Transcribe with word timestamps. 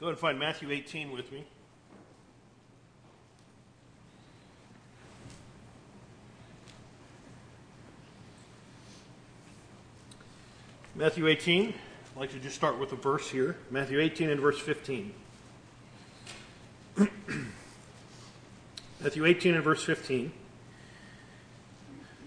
Go 0.00 0.06
ahead 0.06 0.14
and 0.14 0.18
find 0.18 0.38
Matthew 0.38 0.70
18 0.70 1.12
with 1.12 1.30
me. 1.30 1.44
Matthew 10.94 11.26
18. 11.26 11.68
I'd 11.68 11.74
like 12.18 12.30
to 12.32 12.38
just 12.38 12.56
start 12.56 12.78
with 12.78 12.92
a 12.92 12.96
verse 12.96 13.28
here. 13.28 13.58
Matthew 13.70 14.00
18 14.00 14.30
and 14.30 14.40
verse 14.40 14.58
15. 14.58 15.12
Matthew 19.00 19.26
18 19.26 19.54
and 19.54 19.62
verse 19.62 19.84
15. 19.84 20.32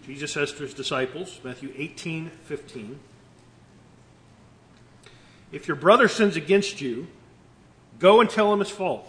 Jesus 0.05 0.31
says 0.31 0.53
to 0.53 0.61
his 0.61 0.75
disciples, 0.75 1.39
Matthew 1.43 1.73
18, 1.75 2.29
15. 2.29 2.99
If 5.51 5.67
your 5.67 5.75
brother 5.75 6.07
sins 6.07 6.35
against 6.35 6.79
you, 6.79 7.07
go 8.03 8.19
and 8.19 8.29
tell 8.29 8.51
him 8.51 8.59
his 8.59 8.69
fault, 8.69 9.07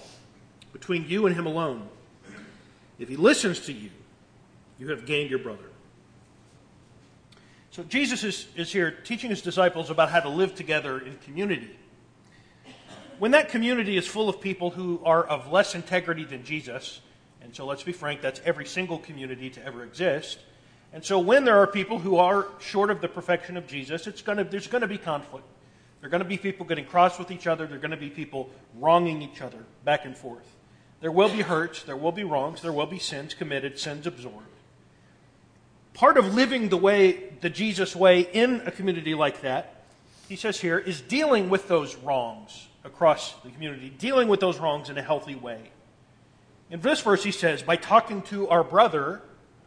between 0.72 1.08
you 1.08 1.26
and 1.26 1.34
him 1.34 1.46
alone. 1.46 1.88
If 3.00 3.08
he 3.08 3.16
listens 3.16 3.58
to 3.66 3.72
you, 3.72 3.90
you 4.78 4.88
have 4.90 5.04
gained 5.04 5.30
your 5.30 5.40
brother. 5.40 5.64
So 7.72 7.82
Jesus 7.82 8.22
is, 8.22 8.46
is 8.54 8.72
here 8.72 8.92
teaching 8.92 9.30
his 9.30 9.42
disciples 9.42 9.90
about 9.90 10.10
how 10.10 10.20
to 10.20 10.28
live 10.28 10.54
together 10.54 11.00
in 11.00 11.16
community. 11.24 11.76
When 13.18 13.32
that 13.32 13.48
community 13.48 13.96
is 13.96 14.06
full 14.06 14.28
of 14.28 14.40
people 14.40 14.70
who 14.70 15.00
are 15.04 15.24
of 15.24 15.50
less 15.50 15.74
integrity 15.74 16.22
than 16.22 16.44
Jesus, 16.44 17.00
and 17.42 17.52
so 17.52 17.66
let's 17.66 17.82
be 17.82 17.92
frank, 17.92 18.20
that's 18.20 18.40
every 18.44 18.64
single 18.64 18.98
community 18.98 19.50
to 19.50 19.66
ever 19.66 19.82
exist. 19.82 20.38
And 20.92 21.04
so 21.04 21.18
when 21.18 21.44
there 21.44 21.58
are 21.58 21.66
people 21.66 21.98
who 21.98 22.16
are 22.18 22.46
short 22.60 22.90
of 22.90 23.00
the 23.00 23.08
perfection 23.08 23.56
of 23.56 23.66
Jesus, 23.66 24.06
it's 24.06 24.22
gonna, 24.22 24.44
there's 24.44 24.68
going 24.68 24.82
to 24.82 24.88
be 24.88 24.98
conflict. 24.98 25.46
There 26.04 26.08
are 26.08 26.10
going 26.10 26.22
to 26.22 26.28
be 26.28 26.36
people 26.36 26.66
getting 26.66 26.84
cross 26.84 27.18
with 27.18 27.30
each 27.30 27.46
other. 27.46 27.66
There 27.66 27.78
are 27.78 27.80
going 27.80 27.90
to 27.90 27.96
be 27.96 28.10
people 28.10 28.50
wronging 28.78 29.22
each 29.22 29.40
other 29.40 29.56
back 29.86 30.04
and 30.04 30.14
forth. 30.14 30.44
There 31.00 31.10
will 31.10 31.30
be 31.30 31.40
hurts. 31.40 31.82
There 31.82 31.96
will 31.96 32.12
be 32.12 32.24
wrongs. 32.24 32.60
There 32.60 32.74
will 32.74 32.84
be 32.84 32.98
sins 32.98 33.32
committed, 33.32 33.78
sins 33.78 34.06
absorbed. 34.06 34.44
Part 35.94 36.18
of 36.18 36.34
living 36.34 36.68
the 36.68 36.76
way, 36.76 37.30
the 37.40 37.48
Jesus 37.48 37.96
way 37.96 38.20
in 38.20 38.60
a 38.66 38.70
community 38.70 39.14
like 39.14 39.40
that, 39.40 39.82
he 40.28 40.36
says 40.36 40.60
here, 40.60 40.78
is 40.78 41.00
dealing 41.00 41.48
with 41.48 41.68
those 41.68 41.96
wrongs 41.96 42.68
across 42.84 43.32
the 43.40 43.48
community, 43.48 43.88
dealing 43.88 44.28
with 44.28 44.40
those 44.40 44.58
wrongs 44.58 44.90
in 44.90 44.98
a 44.98 45.02
healthy 45.02 45.36
way. 45.36 45.70
In 46.68 46.82
this 46.82 47.00
verse, 47.00 47.24
he 47.24 47.32
says, 47.32 47.62
by 47.62 47.76
talking 47.76 48.20
to 48.24 48.46
our 48.50 48.62
brother 48.62 49.22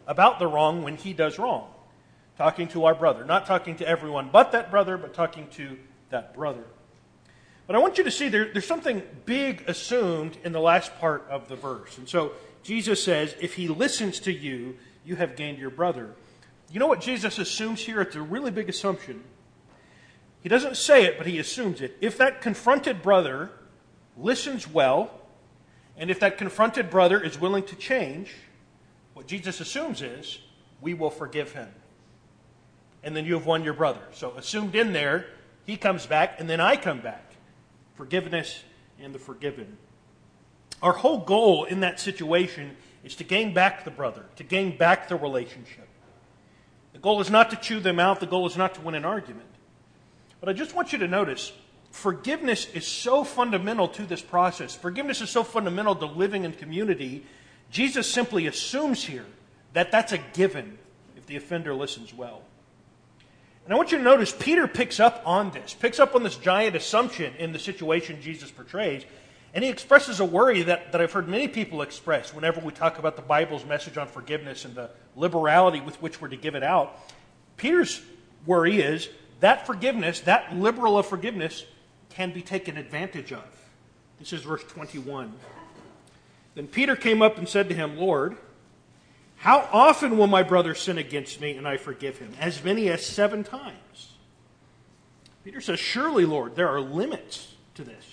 about 0.05 0.37
the 0.37 0.45
wrong 0.45 0.83
when 0.83 0.97
he 0.97 1.13
does 1.13 1.39
wrong. 1.39 1.67
Talking 2.37 2.67
to 2.67 2.85
our 2.85 2.93
brother. 2.93 3.25
Not 3.25 3.47
talking 3.47 3.77
to 3.77 3.87
everyone 3.87 4.29
but 4.31 4.51
that 4.51 4.69
brother, 4.69 4.99
but 4.99 5.15
talking 5.15 5.47
to 5.53 5.79
that 6.09 6.33
brother. 6.33 6.63
But 7.67 7.75
I 7.75 7.79
want 7.79 7.97
you 7.97 8.05
to 8.05 8.11
see 8.11 8.29
there, 8.29 8.51
there's 8.51 8.65
something 8.65 9.03
big 9.25 9.63
assumed 9.67 10.37
in 10.43 10.53
the 10.53 10.59
last 10.59 10.97
part 10.99 11.25
of 11.29 11.49
the 11.49 11.55
verse. 11.57 11.97
And 11.97 12.07
so 12.07 12.31
Jesus 12.63 13.03
says, 13.03 13.35
if 13.41 13.55
he 13.55 13.67
listens 13.67 14.21
to 14.21 14.31
you, 14.31 14.77
you 15.05 15.17
have 15.17 15.35
gained 15.35 15.57
your 15.57 15.69
brother. 15.69 16.15
You 16.71 16.79
know 16.79 16.87
what 16.87 17.01
Jesus 17.01 17.37
assumes 17.39 17.81
here? 17.81 18.01
It's 18.01 18.15
a 18.15 18.21
really 18.21 18.51
big 18.51 18.69
assumption. 18.69 19.23
He 20.41 20.49
doesn't 20.49 20.77
say 20.77 21.05
it, 21.05 21.17
but 21.17 21.27
he 21.27 21.39
assumes 21.39 21.81
it. 21.81 21.97
If 21.99 22.17
that 22.17 22.41
confronted 22.41 23.01
brother 23.01 23.51
listens 24.17 24.67
well, 24.67 25.11
and 25.97 26.09
if 26.09 26.19
that 26.19 26.37
confronted 26.37 26.89
brother 26.89 27.21
is 27.21 27.39
willing 27.39 27.63
to 27.63 27.75
change, 27.75 28.33
what 29.13 29.27
Jesus 29.27 29.59
assumes 29.59 30.01
is 30.01 30.39
we 30.79 30.93
will 30.93 31.09
forgive 31.09 31.53
him. 31.53 31.69
And 33.03 33.15
then 33.15 33.25
you 33.25 33.33
have 33.33 33.45
won 33.45 33.63
your 33.63 33.73
brother. 33.73 34.01
So, 34.11 34.31
assumed 34.31 34.75
in 34.75 34.93
there 34.93 35.25
he 35.67 35.75
comes 35.75 36.05
back, 36.05 36.39
and 36.39 36.49
then 36.49 36.61
I 36.61 36.77
come 36.77 37.01
back. 37.01 37.33
Forgiveness 37.95 38.63
and 38.99 39.13
the 39.13 39.19
forgiven. 39.19 39.77
Our 40.81 40.93
whole 40.93 41.19
goal 41.19 41.65
in 41.65 41.81
that 41.81 41.99
situation 41.99 42.77
is 43.03 43.15
to 43.17 43.25
gain 43.25 43.53
back 43.53 43.83
the 43.83 43.91
brother, 43.91 44.25
to 44.37 44.43
gain 44.43 44.77
back 44.77 45.09
the 45.09 45.17
relationship. 45.17 45.87
The 46.93 46.99
goal 46.99 47.19
is 47.19 47.29
not 47.29 47.49
to 47.49 47.57
chew 47.57 47.81
them 47.81 47.99
out, 47.99 48.21
the 48.21 48.25
goal 48.25 48.47
is 48.47 48.55
not 48.55 48.75
to 48.75 48.81
win 48.81 48.95
an 48.95 49.03
argument. 49.03 49.49
But 50.39 50.47
I 50.47 50.53
just 50.53 50.73
want 50.73 50.93
you 50.93 50.99
to 50.99 51.07
notice 51.07 51.51
forgiveness 51.91 52.67
is 52.73 52.87
so 52.87 53.25
fundamental 53.25 53.89
to 53.89 54.05
this 54.05 54.21
process. 54.21 54.73
Forgiveness 54.73 55.19
is 55.19 55.29
so 55.29 55.43
fundamental 55.43 55.95
to 55.95 56.05
living 56.05 56.45
in 56.45 56.53
community. 56.53 57.25
Jesus 57.71 58.09
simply 58.09 58.47
assumes 58.47 59.03
here 59.03 59.25
that 59.73 59.91
that's 59.91 60.13
a 60.13 60.19
given 60.33 60.77
if 61.17 61.25
the 61.25 61.35
offender 61.35 61.73
listens 61.73 62.13
well. 62.13 62.43
And 63.67 63.73
I 63.73 63.75
want 63.75 63.91
you 63.91 63.97
to 63.97 64.03
notice 64.05 64.31
Peter 64.31 64.65
picks 64.65 64.97
up 64.97 65.21
on 65.25 65.51
this, 65.51 65.73
picks 65.73 65.99
up 65.99 66.15
on 66.15 66.23
this 66.23 66.37
giant 66.37 66.77
assumption 66.77 67.33
in 67.35 67.51
the 67.51 67.59
situation 67.59 68.21
Jesus 68.21 68.49
portrays, 68.49 69.03
and 69.53 69.61
he 69.61 69.69
expresses 69.69 70.21
a 70.21 70.25
worry 70.25 70.61
that, 70.61 70.93
that 70.93 71.01
I've 71.01 71.11
heard 71.11 71.27
many 71.27 71.49
people 71.49 71.81
express 71.81 72.33
whenever 72.33 72.61
we 72.61 72.71
talk 72.71 72.97
about 72.97 73.17
the 73.17 73.21
Bible's 73.21 73.65
message 73.65 73.97
on 73.97 74.07
forgiveness 74.07 74.63
and 74.63 74.73
the 74.73 74.89
liberality 75.17 75.81
with 75.81 76.01
which 76.01 76.21
we're 76.21 76.29
to 76.29 76.37
give 76.37 76.55
it 76.55 76.63
out. 76.63 76.97
Peter's 77.57 78.01
worry 78.45 78.79
is 78.79 79.09
that 79.41 79.67
forgiveness, 79.67 80.21
that 80.21 80.55
liberal 80.55 80.97
of 80.97 81.05
forgiveness, 81.05 81.65
can 82.07 82.31
be 82.31 82.41
taken 82.41 82.77
advantage 82.77 83.33
of. 83.33 83.43
This 84.17 84.31
is 84.31 84.43
verse 84.43 84.63
21. 84.63 85.33
Then 86.55 86.67
Peter 86.67 86.95
came 86.95 87.21
up 87.21 87.37
and 87.37 87.49
said 87.49 87.67
to 87.67 87.75
him, 87.75 87.97
Lord, 87.97 88.37
how 89.37 89.69
often 89.71 90.17
will 90.17 90.27
my 90.27 90.43
brother 90.43 90.73
sin 90.75 90.97
against 90.97 91.39
me 91.39 91.55
and 91.55 91.67
I 91.67 91.77
forgive 91.77 92.17
him? 92.17 92.33
As 92.39 92.63
many 92.63 92.89
as 92.89 93.05
seven 93.05 93.43
times. 93.43 94.13
Peter 95.43 95.61
says, 95.61 95.79
Surely, 95.79 96.25
Lord, 96.25 96.55
there 96.55 96.67
are 96.67 96.81
limits 96.81 97.53
to 97.75 97.83
this. 97.83 98.03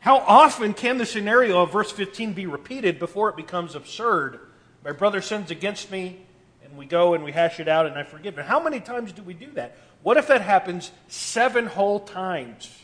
How 0.00 0.18
often 0.18 0.74
can 0.74 0.98
the 0.98 1.06
scenario 1.06 1.62
of 1.62 1.72
verse 1.72 1.92
15 1.92 2.32
be 2.32 2.46
repeated 2.46 2.98
before 2.98 3.28
it 3.28 3.36
becomes 3.36 3.74
absurd? 3.74 4.40
My 4.84 4.92
brother 4.92 5.22
sins 5.22 5.50
against 5.50 5.90
me, 5.90 6.20
and 6.64 6.76
we 6.76 6.86
go 6.86 7.14
and 7.14 7.22
we 7.22 7.32
hash 7.32 7.60
it 7.60 7.68
out 7.68 7.86
and 7.86 7.96
I 7.96 8.02
forgive 8.02 8.36
him. 8.36 8.44
How 8.44 8.62
many 8.62 8.80
times 8.80 9.12
do 9.12 9.22
we 9.22 9.34
do 9.34 9.50
that? 9.52 9.76
What 10.02 10.16
if 10.16 10.26
that 10.26 10.40
happens 10.40 10.90
seven 11.08 11.66
whole 11.66 12.00
times? 12.00 12.76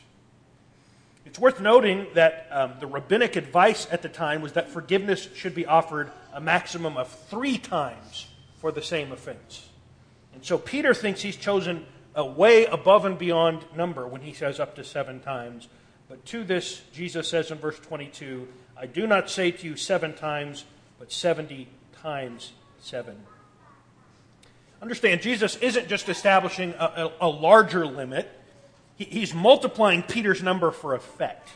It's 1.26 1.38
worth 1.38 1.60
noting 1.60 2.06
that 2.14 2.48
um, 2.50 2.72
the 2.80 2.86
rabbinic 2.86 3.36
advice 3.36 3.86
at 3.90 4.02
the 4.02 4.08
time 4.08 4.42
was 4.42 4.52
that 4.52 4.70
forgiveness 4.70 5.28
should 5.34 5.54
be 5.54 5.66
offered 5.66 6.10
a 6.32 6.40
maximum 6.40 6.96
of 6.96 7.08
three 7.08 7.58
times 7.58 8.28
for 8.58 8.72
the 8.72 8.82
same 8.82 9.12
offense. 9.12 9.68
And 10.34 10.44
so 10.44 10.58
Peter 10.58 10.94
thinks 10.94 11.22
he's 11.22 11.36
chosen 11.36 11.86
a 12.14 12.24
way 12.24 12.66
above 12.66 13.04
and 13.04 13.18
beyond 13.18 13.64
number 13.76 14.06
when 14.06 14.20
he 14.20 14.32
says 14.32 14.60
up 14.60 14.74
to 14.76 14.84
seven 14.84 15.20
times. 15.20 15.68
But 16.08 16.24
to 16.26 16.44
this, 16.44 16.82
Jesus 16.92 17.28
says 17.28 17.50
in 17.50 17.58
verse 17.58 17.78
22, 17.78 18.48
I 18.76 18.86
do 18.86 19.06
not 19.06 19.30
say 19.30 19.50
to 19.50 19.66
you 19.66 19.76
seven 19.76 20.14
times, 20.14 20.64
but 20.98 21.12
70 21.12 21.68
times 22.02 22.52
seven. 22.80 23.16
Understand, 24.82 25.20
Jesus 25.20 25.56
isn't 25.56 25.88
just 25.88 26.08
establishing 26.08 26.74
a, 26.78 27.12
a, 27.20 27.26
a 27.26 27.28
larger 27.28 27.86
limit 27.86 28.30
he's 29.04 29.34
multiplying 29.34 30.02
Peter's 30.02 30.42
number 30.42 30.70
for 30.70 30.94
effect. 30.94 31.48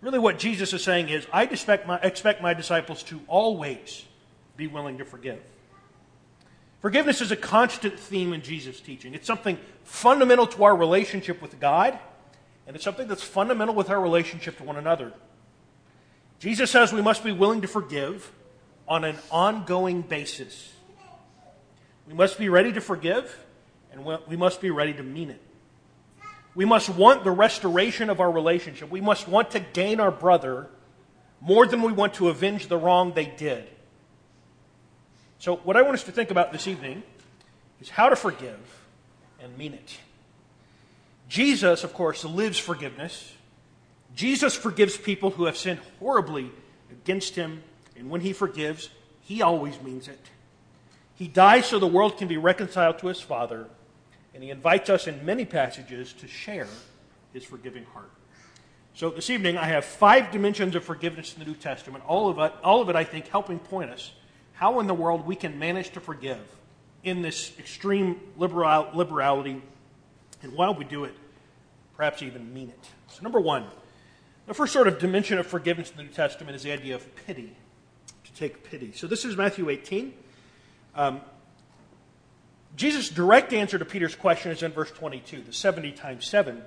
Really, 0.00 0.18
what 0.18 0.38
Jesus 0.38 0.72
is 0.72 0.84
saying 0.84 1.08
is, 1.08 1.26
I 1.32 1.44
expect 1.44 1.86
my, 1.86 1.98
expect 2.00 2.40
my 2.40 2.54
disciples 2.54 3.02
to 3.04 3.20
always 3.26 4.04
be 4.56 4.66
willing 4.66 4.98
to 4.98 5.04
forgive. 5.04 5.40
Forgiveness 6.80 7.20
is 7.20 7.32
a 7.32 7.36
constant 7.36 7.98
theme 7.98 8.32
in 8.32 8.42
Jesus' 8.42 8.80
teaching. 8.80 9.14
It's 9.14 9.26
something 9.26 9.58
fundamental 9.82 10.46
to 10.46 10.64
our 10.64 10.76
relationship 10.76 11.42
with 11.42 11.58
God, 11.58 11.98
and 12.66 12.76
it's 12.76 12.84
something 12.84 13.08
that's 13.08 13.24
fundamental 13.24 13.74
with 13.74 13.90
our 13.90 14.00
relationship 14.00 14.56
to 14.58 14.64
one 14.64 14.76
another. 14.76 15.12
Jesus 16.38 16.70
says 16.70 16.92
we 16.92 17.02
must 17.02 17.24
be 17.24 17.32
willing 17.32 17.62
to 17.62 17.68
forgive 17.68 18.30
on 18.86 19.04
an 19.04 19.16
ongoing 19.32 20.02
basis. 20.02 20.72
We 22.06 22.14
must 22.14 22.38
be 22.38 22.48
ready 22.48 22.72
to 22.72 22.80
forgive, 22.80 23.36
and 23.92 24.04
we 24.04 24.36
must 24.36 24.60
be 24.60 24.70
ready 24.70 24.94
to 24.94 25.02
mean 25.02 25.30
it. 25.30 25.42
We 26.58 26.64
must 26.64 26.88
want 26.88 27.22
the 27.22 27.30
restoration 27.30 28.10
of 28.10 28.18
our 28.18 28.32
relationship. 28.32 28.90
We 28.90 29.00
must 29.00 29.28
want 29.28 29.52
to 29.52 29.60
gain 29.60 30.00
our 30.00 30.10
brother 30.10 30.66
more 31.40 31.68
than 31.68 31.82
we 31.82 31.92
want 31.92 32.14
to 32.14 32.30
avenge 32.30 32.66
the 32.66 32.76
wrong 32.76 33.12
they 33.12 33.26
did. 33.26 33.64
So, 35.38 35.54
what 35.58 35.76
I 35.76 35.82
want 35.82 35.94
us 35.94 36.02
to 36.02 36.10
think 36.10 36.32
about 36.32 36.50
this 36.50 36.66
evening 36.66 37.04
is 37.80 37.90
how 37.90 38.08
to 38.08 38.16
forgive 38.16 38.58
and 39.40 39.56
mean 39.56 39.72
it. 39.72 39.98
Jesus, 41.28 41.84
of 41.84 41.94
course, 41.94 42.24
lives 42.24 42.58
forgiveness. 42.58 43.34
Jesus 44.16 44.56
forgives 44.56 44.96
people 44.96 45.30
who 45.30 45.44
have 45.44 45.56
sinned 45.56 45.78
horribly 46.00 46.50
against 46.90 47.36
him, 47.36 47.62
and 47.96 48.10
when 48.10 48.22
he 48.22 48.32
forgives, 48.32 48.88
he 49.20 49.42
always 49.42 49.80
means 49.80 50.08
it. 50.08 50.26
He 51.14 51.28
dies 51.28 51.66
so 51.66 51.78
the 51.78 51.86
world 51.86 52.18
can 52.18 52.26
be 52.26 52.36
reconciled 52.36 52.98
to 52.98 53.06
his 53.06 53.20
Father 53.20 53.68
and 54.38 54.44
he 54.44 54.50
invites 54.52 54.88
us 54.88 55.08
in 55.08 55.26
many 55.26 55.44
passages 55.44 56.12
to 56.12 56.28
share 56.28 56.68
his 57.32 57.42
forgiving 57.42 57.84
heart. 57.86 58.12
So 58.94 59.10
this 59.10 59.30
evening, 59.30 59.58
I 59.58 59.64
have 59.64 59.84
five 59.84 60.30
dimensions 60.30 60.76
of 60.76 60.84
forgiveness 60.84 61.32
in 61.32 61.40
the 61.40 61.44
New 61.44 61.56
Testament, 61.56 62.04
all 62.06 62.30
of 62.30 62.38
it, 62.38 62.52
all 62.62 62.80
of 62.80 62.88
it 62.88 62.94
I 62.94 63.02
think, 63.02 63.26
helping 63.26 63.58
point 63.58 63.90
us 63.90 64.12
how 64.52 64.78
in 64.78 64.86
the 64.86 64.94
world 64.94 65.26
we 65.26 65.34
can 65.34 65.58
manage 65.58 65.90
to 65.90 66.00
forgive 66.00 66.38
in 67.02 67.20
this 67.20 67.50
extreme 67.58 68.20
liberal, 68.36 68.88
liberality, 68.94 69.60
and 70.44 70.52
while 70.52 70.72
we 70.72 70.84
do 70.84 71.02
it, 71.02 71.16
perhaps 71.96 72.22
even 72.22 72.54
mean 72.54 72.68
it. 72.68 72.90
So, 73.08 73.24
number 73.24 73.40
one, 73.40 73.64
The 74.46 74.54
first 74.54 74.72
sort 74.72 74.86
of 74.86 75.00
dimension 75.00 75.40
of 75.40 75.48
forgiveness 75.48 75.90
in 75.90 75.96
the 75.96 76.04
New 76.04 76.10
Testament 76.10 76.54
is 76.54 76.62
the 76.62 76.70
idea 76.70 76.94
of 76.94 77.04
pity, 77.26 77.56
to 78.22 78.32
take 78.34 78.62
pity. 78.62 78.92
So 78.92 79.08
this 79.08 79.24
is 79.24 79.36
Matthew 79.36 79.68
18. 79.68 80.14
Um, 80.94 81.22
Jesus' 82.76 83.08
direct 83.08 83.52
answer 83.52 83.78
to 83.78 83.84
Peter's 83.84 84.14
question 84.14 84.52
is 84.52 84.62
in 84.62 84.72
verse 84.72 84.90
22, 84.90 85.42
the 85.42 85.52
70 85.52 85.92
times 85.92 86.26
7. 86.26 86.62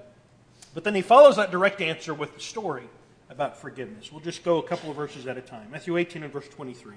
But 0.73 0.83
then 0.83 0.95
he 0.95 1.01
follows 1.01 1.35
that 1.35 1.51
direct 1.51 1.81
answer 1.81 2.13
with 2.13 2.33
the 2.33 2.39
story 2.39 2.87
about 3.29 3.57
forgiveness. 3.57 4.11
We'll 4.11 4.21
just 4.21 4.43
go 4.43 4.57
a 4.57 4.63
couple 4.63 4.89
of 4.89 4.95
verses 4.95 5.27
at 5.27 5.37
a 5.37 5.41
time. 5.41 5.71
Matthew 5.71 5.97
18 5.97 6.23
and 6.23 6.33
verse 6.33 6.47
23. 6.49 6.95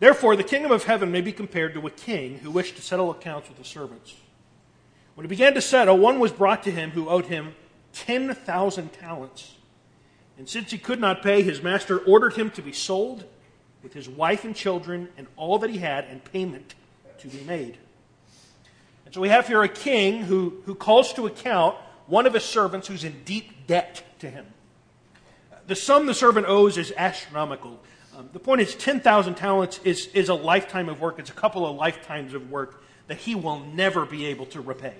Therefore, 0.00 0.34
the 0.34 0.44
kingdom 0.44 0.72
of 0.72 0.84
heaven 0.84 1.12
may 1.12 1.20
be 1.20 1.32
compared 1.32 1.74
to 1.74 1.86
a 1.86 1.90
king 1.90 2.38
who 2.38 2.50
wished 2.50 2.76
to 2.76 2.82
settle 2.82 3.10
accounts 3.10 3.48
with 3.48 3.58
his 3.58 3.66
servants. 3.66 4.14
When 5.14 5.24
he 5.24 5.28
began 5.28 5.54
to 5.54 5.60
settle, 5.60 5.98
one 5.98 6.18
was 6.18 6.32
brought 6.32 6.62
to 6.64 6.70
him 6.70 6.90
who 6.90 7.08
owed 7.08 7.26
him 7.26 7.54
10,000 7.92 8.92
talents. 8.92 9.56
And 10.38 10.48
since 10.48 10.70
he 10.70 10.78
could 10.78 11.00
not 11.00 11.22
pay, 11.22 11.42
his 11.42 11.62
master 11.62 11.98
ordered 11.98 12.34
him 12.34 12.50
to 12.52 12.62
be 12.62 12.72
sold 12.72 13.24
with 13.82 13.92
his 13.92 14.08
wife 14.08 14.44
and 14.44 14.56
children 14.56 15.08
and 15.16 15.26
all 15.36 15.58
that 15.58 15.70
he 15.70 15.78
had, 15.78 16.04
and 16.06 16.24
payment 16.24 16.74
to 17.20 17.28
be 17.28 17.42
made. 17.44 17.78
And 19.04 19.14
so 19.14 19.20
we 19.20 19.28
have 19.28 19.48
here 19.48 19.62
a 19.62 19.68
king 19.68 20.22
who, 20.22 20.62
who 20.66 20.74
calls 20.74 21.12
to 21.14 21.26
account 21.26 21.76
one 22.06 22.26
of 22.26 22.34
his 22.34 22.44
servants 22.44 22.88
who's 22.88 23.04
in 23.04 23.22
deep 23.24 23.66
debt 23.66 24.02
to 24.20 24.28
him. 24.28 24.46
The 25.66 25.76
sum 25.76 26.06
the 26.06 26.14
servant 26.14 26.46
owes 26.48 26.76
is 26.76 26.92
astronomical. 26.96 27.80
Um, 28.16 28.28
the 28.32 28.40
point 28.40 28.60
is, 28.60 28.74
10,000 28.74 29.34
talents 29.36 29.80
is, 29.84 30.08
is 30.08 30.28
a 30.28 30.34
lifetime 30.34 30.88
of 30.88 31.00
work. 31.00 31.18
It's 31.18 31.30
a 31.30 31.34
couple 31.34 31.66
of 31.66 31.76
lifetimes 31.76 32.34
of 32.34 32.50
work 32.50 32.82
that 33.06 33.18
he 33.18 33.34
will 33.34 33.60
never 33.60 34.04
be 34.04 34.26
able 34.26 34.46
to 34.46 34.60
repay. 34.60 34.94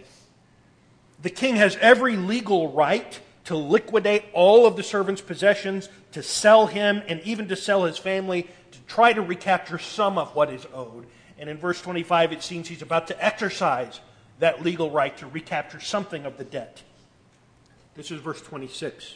The 1.23 1.31
king 1.31 1.57
has 1.57 1.77
every 1.81 2.17
legal 2.17 2.73
right 2.73 3.21
to 3.45 3.57
liquidate 3.57 4.25
all 4.33 4.67
of 4.67 4.77
the 4.77 4.83
servant's 4.83 5.21
possessions, 5.21 5.89
to 6.13 6.23
sell 6.23 6.67
him, 6.67 7.03
and 7.09 7.21
even 7.23 7.49
to 7.49 7.57
sell 7.57 7.85
his 7.85 7.99
family, 7.99 8.49
to 8.71 8.79
try 8.87 9.13
to 9.13 9.21
recapture 9.21 9.79
some 9.79 10.19
of 10.19 10.35
what 10.35 10.51
is 10.51 10.67
owed. 10.73 11.07
And 11.41 11.49
in 11.49 11.57
verse 11.57 11.81
25, 11.81 12.33
it 12.33 12.43
seems 12.43 12.69
he's 12.69 12.83
about 12.83 13.09
to 13.09 13.25
exercise 13.25 14.01
that 14.41 14.63
legal 14.63 14.91
right 14.91 15.17
to 15.19 15.27
recapture 15.27 15.81
something 15.81 16.27
of 16.27 16.37
the 16.37 16.45
debt. 16.45 16.83
This 17.95 18.11
is 18.11 18.21
verse 18.21 18.43
26. 18.43 19.15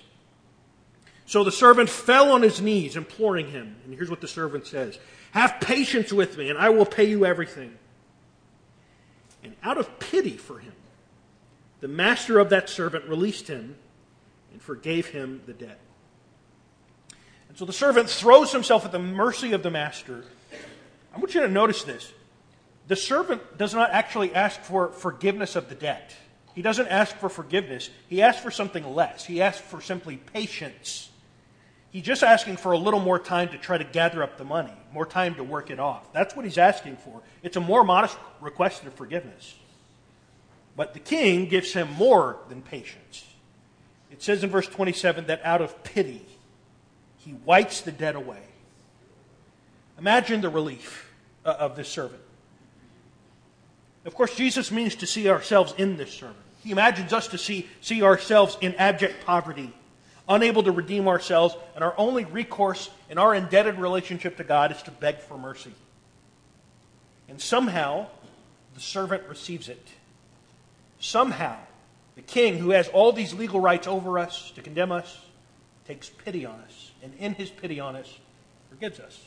So 1.26 1.44
the 1.44 1.53
servant 1.53 1.91
fell 1.91 2.32
on 2.32 2.41
his 2.43 2.62
knees, 2.62 2.97
imploring 2.97 3.50
him. 3.50 3.76
And 3.85 3.94
here's 3.94 4.11
what 4.11 4.23
the 4.23 4.29
servant 4.29 4.67
says 4.67 4.99
Have 5.32 5.61
patience 5.61 6.12
with 6.12 6.38
me, 6.38 6.49
and 6.49 6.59
I 6.59 6.71
will 6.71 6.87
pay 6.87 7.05
you 7.05 7.26
everything. 7.26 7.75
And 9.43 9.55
out 9.62 9.76
of 9.76 9.99
pity 9.99 10.38
for 10.38 10.59
him, 10.59 10.73
the 11.81 11.88
master 11.88 12.38
of 12.38 12.49
that 12.49 12.71
servant 12.71 13.05
released 13.05 13.49
him 13.49 13.76
and 14.53 14.62
forgave 14.62 15.09
him 15.09 15.43
the 15.44 15.53
debt. 15.53 15.79
And 17.50 17.59
so 17.59 17.67
the 17.67 17.73
servant 17.75 18.09
throws 18.09 18.53
himself 18.53 18.87
at 18.87 18.93
the 18.93 18.99
mercy 18.99 19.53
of 19.53 19.62
the 19.62 19.71
master. 19.71 20.25
I 21.14 21.19
want 21.19 21.34
you 21.34 21.43
to 21.43 21.49
notice 21.49 21.84
this. 21.84 22.12
The 22.88 22.96
servant 22.96 23.56
does 23.56 23.75
not 23.75 23.90
actually 23.90 24.34
ask 24.34 24.61
for 24.61 24.88
forgiveness 24.88 25.56
of 25.56 25.69
the 25.69 25.75
debt. 25.75 26.14
He 26.55 26.62
doesn't 26.62 26.88
ask 26.88 27.16
for 27.16 27.28
forgiveness. 27.28 27.90
He 28.08 28.20
asks 28.22 28.43
for 28.43 28.50
something 28.50 28.94
less. 28.94 29.25
He 29.25 29.40
asks 29.40 29.61
for 29.61 29.81
simply 29.81 30.16
patience. 30.16 31.11
He's 31.90 32.02
just 32.02 32.22
asking 32.22 32.56
for 32.56 32.72
a 32.72 32.78
little 32.78 33.00
more 33.00 33.19
time 33.19 33.49
to 33.50 33.58
try 33.58 33.78
to 33.78 33.84
gather 33.84 34.22
up 34.22 34.37
the 34.37 34.44
money, 34.44 34.72
more 34.93 35.06
time 35.06 35.37
to 35.37 35.44
work 35.44 35.70
it 35.70 35.78
off. 35.78 36.12
That's 36.12 36.34
what 36.34 36.44
he's 36.44 36.58
asking 36.58 36.96
for. 36.96 37.22
It's 37.43 37.56
a 37.56 37.61
more 37.61 37.84
modest 37.84 38.19
request 38.40 38.84
of 38.84 38.94
forgiveness. 38.94 39.55
But 40.76 40.93
the 40.93 41.00
king 41.00 41.46
gives 41.49 41.72
him 41.72 41.90
more 41.93 42.38
than 42.49 42.62
patience. 42.62 43.25
It 44.11 44.22
says 44.22 44.43
in 44.43 44.50
verse 44.50 44.66
27 44.66 45.26
that 45.26 45.40
out 45.44 45.61
of 45.61 45.84
pity, 45.84 46.26
he 47.19 47.34
wipes 47.44 47.81
the 47.81 47.93
debt 47.93 48.16
away. 48.16 48.43
Imagine 49.99 50.40
the 50.40 50.49
relief 50.49 51.04
uh, 51.44 51.50
of 51.58 51.76
this 51.76 51.88
servant. 51.88 52.20
Of 54.05 54.14
course, 54.14 54.37
Jesus 54.37 54.70
means 54.70 54.96
to 54.96 55.06
see 55.06 55.29
ourselves 55.29 55.75
in 55.79 55.96
this 55.96 56.12
servant. 56.12 56.38
He 56.62 56.70
imagines 56.70 57.12
us 57.12 57.29
to 57.29 57.38
see, 57.38 57.69
see 57.81 58.02
ourselves 58.02 58.56
in 58.61 58.75
abject 58.75 59.25
poverty 59.25 59.73
unable 60.29 60.62
to 60.62 60.73
redeem 60.73 61.08
ourselves, 61.08 61.56
and 61.75 61.85
our 61.85 61.94
only 61.99 62.25
recourse 62.25 62.91
in 63.11 63.19
our 63.19 63.35
indebted 63.35 63.79
relationship 63.79 64.37
to 64.38 64.44
God 64.44 64.73
is 64.73 64.82
to 64.82 64.91
beg 64.91 65.19
for 65.19 65.37
mercy. 65.37 65.73
And 67.29 67.41
somehow, 67.41 68.06
the 68.75 68.81
servant 68.81 69.25
receives 69.29 69.69
it. 69.69 69.87
Somehow, 70.99 71.56
the 72.14 72.23
king, 72.23 72.58
who 72.58 72.70
has 72.70 72.88
all 72.88 73.12
these 73.12 73.35
legal 73.35 73.61
rights 73.61 73.87
over 73.87 74.19
us 74.19 74.50
to 74.52 74.62
condemn 74.62 74.93
us, 74.93 75.20
takes 75.87 76.08
pity 76.08 76.47
on 76.47 76.58
us, 76.61 76.93
and 77.02 77.12
in 77.19 77.35
his 77.35 77.50
pity 77.50 77.81
on 77.81 77.97
us, 77.97 78.19
forgives 78.70 79.00
us. 79.00 79.20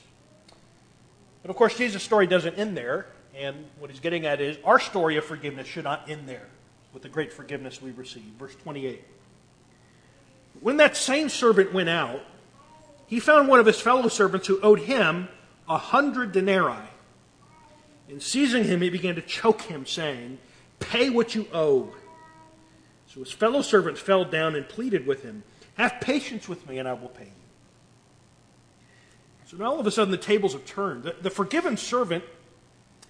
But 1.41 1.51
of 1.51 1.55
course, 1.55 1.77
Jesus' 1.77 2.03
story 2.03 2.27
doesn't 2.27 2.55
end 2.55 2.75
there, 2.75 3.07
and 3.35 3.65
what 3.79 3.91
he's 3.91 3.99
getting 3.99 4.25
at 4.25 4.41
is 4.41 4.57
our 4.63 4.79
story 4.79 5.17
of 5.17 5.25
forgiveness 5.25 5.67
should 5.67 5.83
not 5.83 6.09
end 6.09 6.27
there 6.27 6.47
with 6.93 7.03
the 7.03 7.09
great 7.09 7.31
forgiveness 7.31 7.81
we 7.81 7.91
receive. 7.91 8.23
Verse 8.39 8.55
28. 8.55 9.03
When 10.61 10.77
that 10.77 10.97
same 10.97 11.29
servant 11.29 11.73
went 11.73 11.89
out, 11.89 12.21
he 13.05 13.19
found 13.19 13.47
one 13.47 13.59
of 13.59 13.65
his 13.65 13.79
fellow 13.79 14.07
servants 14.07 14.47
who 14.47 14.59
owed 14.61 14.79
him 14.79 15.29
a 15.69 15.77
hundred 15.77 16.31
denarii. 16.31 16.89
And 18.09 18.21
seizing 18.21 18.63
him, 18.63 18.81
he 18.81 18.89
began 18.89 19.15
to 19.15 19.21
choke 19.21 19.63
him, 19.63 19.85
saying, 19.85 20.39
Pay 20.79 21.09
what 21.09 21.35
you 21.35 21.47
owe. 21.53 21.93
So 23.07 23.19
his 23.21 23.31
fellow 23.31 23.61
servant 23.61 23.97
fell 23.97 24.25
down 24.25 24.55
and 24.55 24.67
pleaded 24.67 25.05
with 25.05 25.23
him, 25.23 25.43
Have 25.75 25.99
patience 26.01 26.47
with 26.47 26.67
me, 26.67 26.79
and 26.79 26.87
I 26.87 26.93
will 26.93 27.09
pay 27.09 27.25
you. 27.25 27.31
So 29.47 29.57
now 29.57 29.65
all 29.65 29.79
of 29.79 29.88
a 29.88 29.91
sudden 29.91 30.11
the 30.11 30.17
tables 30.17 30.53
have 30.53 30.65
turned. 30.65 31.03
The, 31.03 31.15
the 31.21 31.29
forgiven 31.29 31.77
servant 31.77 32.23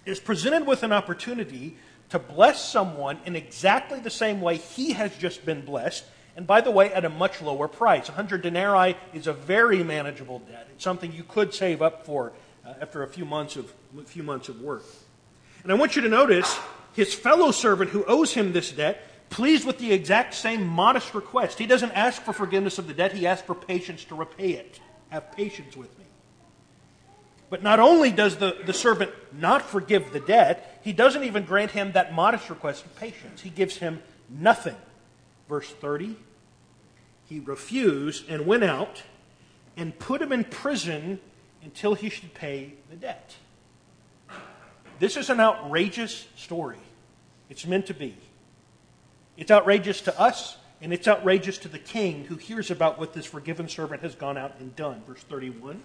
is 0.06 0.18
presented 0.20 0.66
with 0.66 0.82
an 0.82 0.92
opportunity 0.92 1.76
to 2.08 2.18
bless 2.18 2.66
someone 2.66 3.18
in 3.26 3.36
exactly 3.36 4.00
the 4.00 4.10
same 4.10 4.40
way 4.40 4.56
he 4.56 4.92
has 4.92 5.14
just 5.16 5.44
been 5.44 5.64
blessed 5.64 6.04
and 6.38 6.46
by 6.46 6.60
the 6.60 6.70
way, 6.70 6.92
at 6.92 7.04
a 7.04 7.08
much 7.08 7.42
lower 7.42 7.66
price. 7.66 8.06
100 8.06 8.42
denarii 8.42 8.96
is 9.12 9.26
a 9.26 9.32
very 9.32 9.82
manageable 9.82 10.38
debt. 10.38 10.68
It's 10.70 10.84
something 10.84 11.10
you 11.10 11.24
could 11.24 11.52
save 11.52 11.82
up 11.82 12.06
for 12.06 12.32
uh, 12.64 12.74
after 12.80 13.02
a 13.02 13.08
few 13.08 13.24
months 13.24 13.56
of 13.56 13.74
a 13.98 14.04
few 14.04 14.22
months 14.22 14.48
of 14.48 14.60
work. 14.60 14.84
And 15.64 15.72
I 15.72 15.74
want 15.74 15.96
you 15.96 16.02
to 16.02 16.08
notice 16.08 16.56
his 16.92 17.12
fellow 17.12 17.50
servant 17.50 17.90
who 17.90 18.04
owes 18.04 18.34
him 18.34 18.52
this 18.52 18.70
debt 18.70 19.02
pleased 19.30 19.66
with 19.66 19.78
the 19.78 19.92
exact 19.92 20.32
same 20.32 20.64
modest 20.64 21.12
request. 21.12 21.58
He 21.58 21.66
doesn't 21.66 21.90
ask 21.90 22.22
for 22.22 22.32
forgiveness 22.32 22.78
of 22.78 22.86
the 22.86 22.94
debt, 22.94 23.12
he 23.14 23.26
asks 23.26 23.44
for 23.44 23.56
patience 23.56 24.04
to 24.04 24.14
repay 24.14 24.52
it. 24.52 24.78
Have 25.08 25.32
patience 25.32 25.76
with 25.76 25.98
me. 25.98 26.04
But 27.50 27.62
not 27.62 27.80
only 27.80 28.10
does 28.10 28.36
the, 28.36 28.58
the 28.66 28.74
servant 28.74 29.10
not 29.32 29.62
forgive 29.62 30.12
the 30.12 30.20
debt, 30.20 30.80
he 30.84 30.92
doesn't 30.92 31.24
even 31.24 31.44
grant 31.44 31.70
him 31.70 31.92
that 31.92 32.12
modest 32.12 32.50
request 32.50 32.84
of 32.84 32.94
patience. 32.96 33.40
He 33.40 33.50
gives 33.50 33.76
him 33.76 34.02
nothing. 34.28 34.76
Verse 35.48 35.70
30 35.70 36.16
he 37.28 37.40
refused 37.40 38.28
and 38.28 38.46
went 38.46 38.64
out 38.64 39.02
and 39.76 39.96
put 39.98 40.22
him 40.22 40.32
in 40.32 40.44
prison 40.44 41.20
until 41.62 41.94
he 41.94 42.08
should 42.08 42.32
pay 42.32 42.72
the 42.88 42.96
debt. 42.96 43.36
This 44.98 45.16
is 45.16 45.28
an 45.28 45.38
outrageous 45.38 46.26
story. 46.36 46.78
It's 47.50 47.66
meant 47.66 47.86
to 47.86 47.94
be. 47.94 48.16
It's 49.36 49.50
outrageous 49.50 50.00
to 50.02 50.18
us, 50.18 50.56
and 50.80 50.92
it's 50.92 51.06
outrageous 51.06 51.58
to 51.58 51.68
the 51.68 51.78
king 51.78 52.24
who 52.24 52.36
hears 52.36 52.70
about 52.70 52.98
what 52.98 53.12
this 53.12 53.26
forgiven 53.26 53.68
servant 53.68 54.02
has 54.02 54.14
gone 54.14 54.38
out 54.38 54.54
and 54.58 54.74
done. 54.74 55.02
Verse 55.06 55.22
31. 55.22 55.82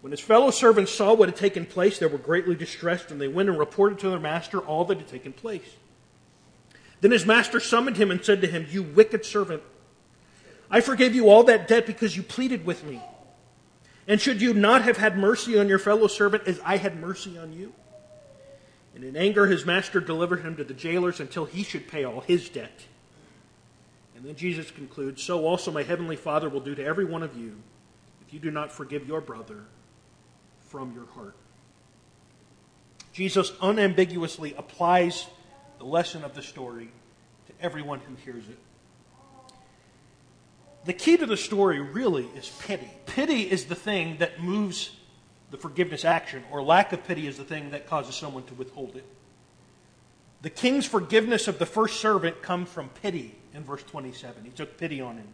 When 0.00 0.12
his 0.12 0.20
fellow 0.20 0.50
servants 0.50 0.92
saw 0.92 1.12
what 1.12 1.28
had 1.28 1.36
taken 1.36 1.66
place, 1.66 1.98
they 1.98 2.06
were 2.06 2.18
greatly 2.18 2.54
distressed, 2.54 3.10
and 3.10 3.20
they 3.20 3.28
went 3.28 3.50
and 3.50 3.58
reported 3.58 3.98
to 3.98 4.10
their 4.10 4.18
master 4.18 4.58
all 4.58 4.84
that 4.86 4.98
had 4.98 5.08
taken 5.08 5.32
place. 5.32 5.76
Then 7.00 7.10
his 7.10 7.26
master 7.26 7.60
summoned 7.60 7.96
him 7.96 8.10
and 8.10 8.24
said 8.24 8.40
to 8.40 8.46
him, 8.46 8.66
You 8.70 8.82
wicked 8.82 9.24
servant. 9.26 9.62
I 10.70 10.80
forgave 10.80 11.14
you 11.14 11.28
all 11.28 11.44
that 11.44 11.68
debt 11.68 11.86
because 11.86 12.16
you 12.16 12.22
pleaded 12.22 12.64
with 12.64 12.84
me. 12.84 13.02
And 14.06 14.20
should 14.20 14.40
you 14.40 14.54
not 14.54 14.82
have 14.82 14.96
had 14.96 15.18
mercy 15.18 15.58
on 15.58 15.68
your 15.68 15.78
fellow 15.78 16.06
servant 16.06 16.44
as 16.46 16.60
I 16.64 16.78
had 16.78 16.98
mercy 16.98 17.36
on 17.38 17.52
you? 17.52 17.72
And 18.94 19.04
in 19.04 19.16
anger, 19.16 19.46
his 19.46 19.66
master 19.66 20.00
delivered 20.00 20.42
him 20.42 20.56
to 20.56 20.64
the 20.64 20.74
jailers 20.74 21.20
until 21.20 21.44
he 21.44 21.62
should 21.62 21.88
pay 21.88 22.04
all 22.04 22.20
his 22.20 22.48
debt. 22.48 22.86
And 24.16 24.24
then 24.24 24.34
Jesus 24.34 24.70
concludes 24.70 25.22
So 25.22 25.46
also 25.46 25.70
my 25.70 25.82
heavenly 25.82 26.16
Father 26.16 26.48
will 26.48 26.60
do 26.60 26.74
to 26.74 26.84
every 26.84 27.04
one 27.04 27.22
of 27.22 27.36
you 27.36 27.56
if 28.26 28.32
you 28.32 28.40
do 28.40 28.50
not 28.50 28.72
forgive 28.72 29.06
your 29.06 29.20
brother 29.20 29.64
from 30.70 30.94
your 30.94 31.06
heart. 31.14 31.36
Jesus 33.12 33.52
unambiguously 33.60 34.54
applies 34.56 35.26
the 35.78 35.84
lesson 35.84 36.24
of 36.24 36.34
the 36.34 36.42
story 36.42 36.88
to 37.46 37.52
everyone 37.60 38.00
who 38.00 38.14
hears 38.24 38.48
it 38.48 38.58
the 40.84 40.92
key 40.92 41.16
to 41.16 41.26
the 41.26 41.36
story 41.36 41.80
really 41.80 42.26
is 42.36 42.50
pity. 42.60 42.90
Pity 43.06 43.42
is 43.50 43.66
the 43.66 43.74
thing 43.74 44.16
that 44.18 44.42
moves 44.42 44.90
the 45.50 45.58
forgiveness 45.58 46.04
action, 46.04 46.42
or 46.50 46.62
lack 46.62 46.92
of 46.92 47.04
pity 47.04 47.26
is 47.26 47.36
the 47.36 47.44
thing 47.44 47.70
that 47.70 47.86
causes 47.86 48.14
someone 48.14 48.44
to 48.44 48.54
withhold 48.54 48.96
it. 48.96 49.04
The 50.42 50.50
king's 50.50 50.86
forgiveness 50.86 51.48
of 51.48 51.58
the 51.58 51.66
first 51.66 52.00
servant 52.00 52.40
comes 52.40 52.68
from 52.70 52.88
pity 52.88 53.34
in 53.52 53.64
verse 53.64 53.82
27. 53.82 54.44
He 54.44 54.50
took 54.50 54.78
pity 54.78 55.00
on 55.00 55.16
him. 55.16 55.28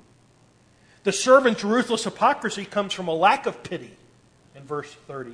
The 1.04 1.12
servant's 1.12 1.62
ruthless 1.62 2.02
hypocrisy 2.02 2.64
comes 2.64 2.92
from 2.92 3.06
a 3.06 3.14
lack 3.14 3.46
of 3.46 3.62
pity 3.62 3.94
in 4.56 4.64
verse 4.64 4.92
30. 5.06 5.32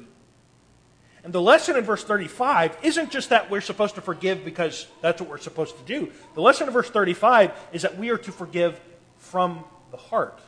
And 1.25 1.33
the 1.33 1.41
lesson 1.41 1.77
in 1.77 1.85
verse 1.85 2.03
35 2.03 2.77
isn't 2.83 3.11
just 3.11 3.31
that 3.31 3.49
we're 3.49 3.61
supposed 3.61 3.95
to 3.95 4.01
forgive 4.01 4.45
because 4.45 4.87
that's 5.01 5.21
what 5.21 5.31
we're 5.31 5.39
supposed 5.39 5.77
to 5.79 5.85
do. 5.85 6.11
The 6.35 6.41
lesson 6.41 6.67
in 6.67 6.73
verse 6.73 6.91
35 6.91 7.53
is 7.73 7.83
that 7.83 7.97
we 7.97 8.11
are 8.11 8.19
to 8.19 8.33
forgive 8.33 8.81
from 9.19 9.65
the 9.93 9.97
heart. 9.97 10.41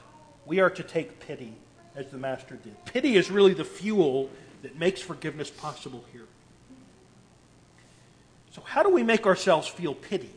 We 0.46 0.60
are 0.60 0.70
to 0.70 0.82
take 0.82 1.20
pity 1.20 1.54
as 1.94 2.06
the 2.08 2.18
Master 2.18 2.56
did. 2.56 2.84
Pity 2.86 3.16
is 3.16 3.30
really 3.30 3.54
the 3.54 3.64
fuel 3.64 4.30
that 4.62 4.76
makes 4.76 5.00
forgiveness 5.00 5.48
possible 5.48 6.04
here. 6.12 6.26
So, 8.50 8.62
how 8.62 8.82
do 8.82 8.90
we 8.90 9.02
make 9.02 9.26
ourselves 9.26 9.68
feel 9.68 9.94
pity 9.94 10.30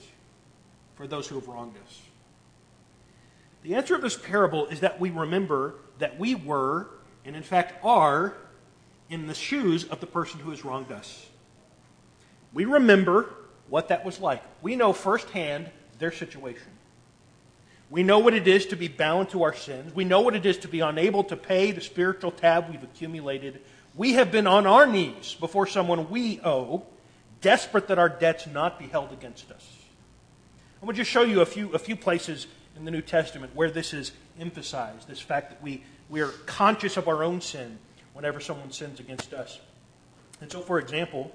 for 0.95 1.07
those 1.07 1.27
who 1.27 1.35
have 1.35 1.47
wronged 1.47 1.75
us? 1.85 2.01
The 3.63 3.75
answer 3.75 3.95
of 3.95 4.01
this 4.01 4.17
parable 4.17 4.67
is 4.67 4.81
that 4.81 4.99
we 4.99 5.09
remember 5.09 5.75
that 5.99 6.19
we 6.19 6.35
were, 6.35 6.87
and 7.27 7.35
in 7.35 7.43
fact 7.43 7.83
are, 7.83 8.33
in 9.09 9.27
the 9.27 9.33
shoes 9.33 9.83
of 9.85 9.99
the 9.99 10.07
person 10.07 10.39
who 10.39 10.49
has 10.49 10.65
wronged 10.65 10.91
us. 10.91 11.27
We 12.53 12.65
remember 12.65 13.33
what 13.69 13.89
that 13.89 14.05
was 14.05 14.19
like. 14.19 14.41
We 14.61 14.75
know 14.75 14.93
firsthand 14.93 15.69
their 15.99 16.11
situation. 16.11 16.71
We 17.89 18.03
know 18.03 18.19
what 18.19 18.33
it 18.33 18.47
is 18.47 18.65
to 18.67 18.75
be 18.75 18.87
bound 18.87 19.29
to 19.29 19.43
our 19.43 19.53
sins. 19.53 19.95
We 19.95 20.03
know 20.03 20.21
what 20.21 20.35
it 20.35 20.45
is 20.45 20.57
to 20.59 20.67
be 20.67 20.81
unable 20.81 21.23
to 21.25 21.37
pay 21.37 21.71
the 21.71 21.81
spiritual 21.81 22.31
tab 22.31 22.69
we've 22.69 22.83
accumulated. 22.83 23.61
We 23.95 24.13
have 24.13 24.31
been 24.31 24.47
on 24.47 24.67
our 24.67 24.85
knees 24.85 25.35
before 25.39 25.67
someone 25.67 26.09
we 26.09 26.41
owe, 26.43 26.83
desperate 27.41 27.87
that 27.87 27.99
our 27.99 28.09
debts 28.09 28.47
not 28.47 28.77
be 28.77 28.87
held 28.87 29.13
against 29.13 29.51
us. 29.51 29.65
I 30.81 30.85
want 30.85 30.95
to 30.97 31.01
just 31.01 31.11
show 31.11 31.23
you 31.23 31.41
a 31.41 31.45
few, 31.45 31.73
a 31.73 31.79
few 31.79 31.95
places 31.95 32.47
in 32.75 32.85
the 32.85 32.91
New 32.91 33.01
Testament 33.01 33.55
where 33.55 33.71
this 33.71 33.93
is 33.93 34.11
emphasized 34.39 35.07
this 35.07 35.19
fact 35.19 35.49
that 35.49 35.63
we, 35.63 35.83
we 36.09 36.21
are 36.21 36.29
conscious 36.45 36.97
of 36.97 37.07
our 37.07 37.23
own 37.23 37.41
sin 37.41 37.77
whenever 38.13 38.39
someone 38.39 38.71
sins 38.71 38.99
against 38.99 39.33
us. 39.33 39.59
And 40.41 40.51
so, 40.51 40.61
for 40.61 40.79
example, 40.79 41.31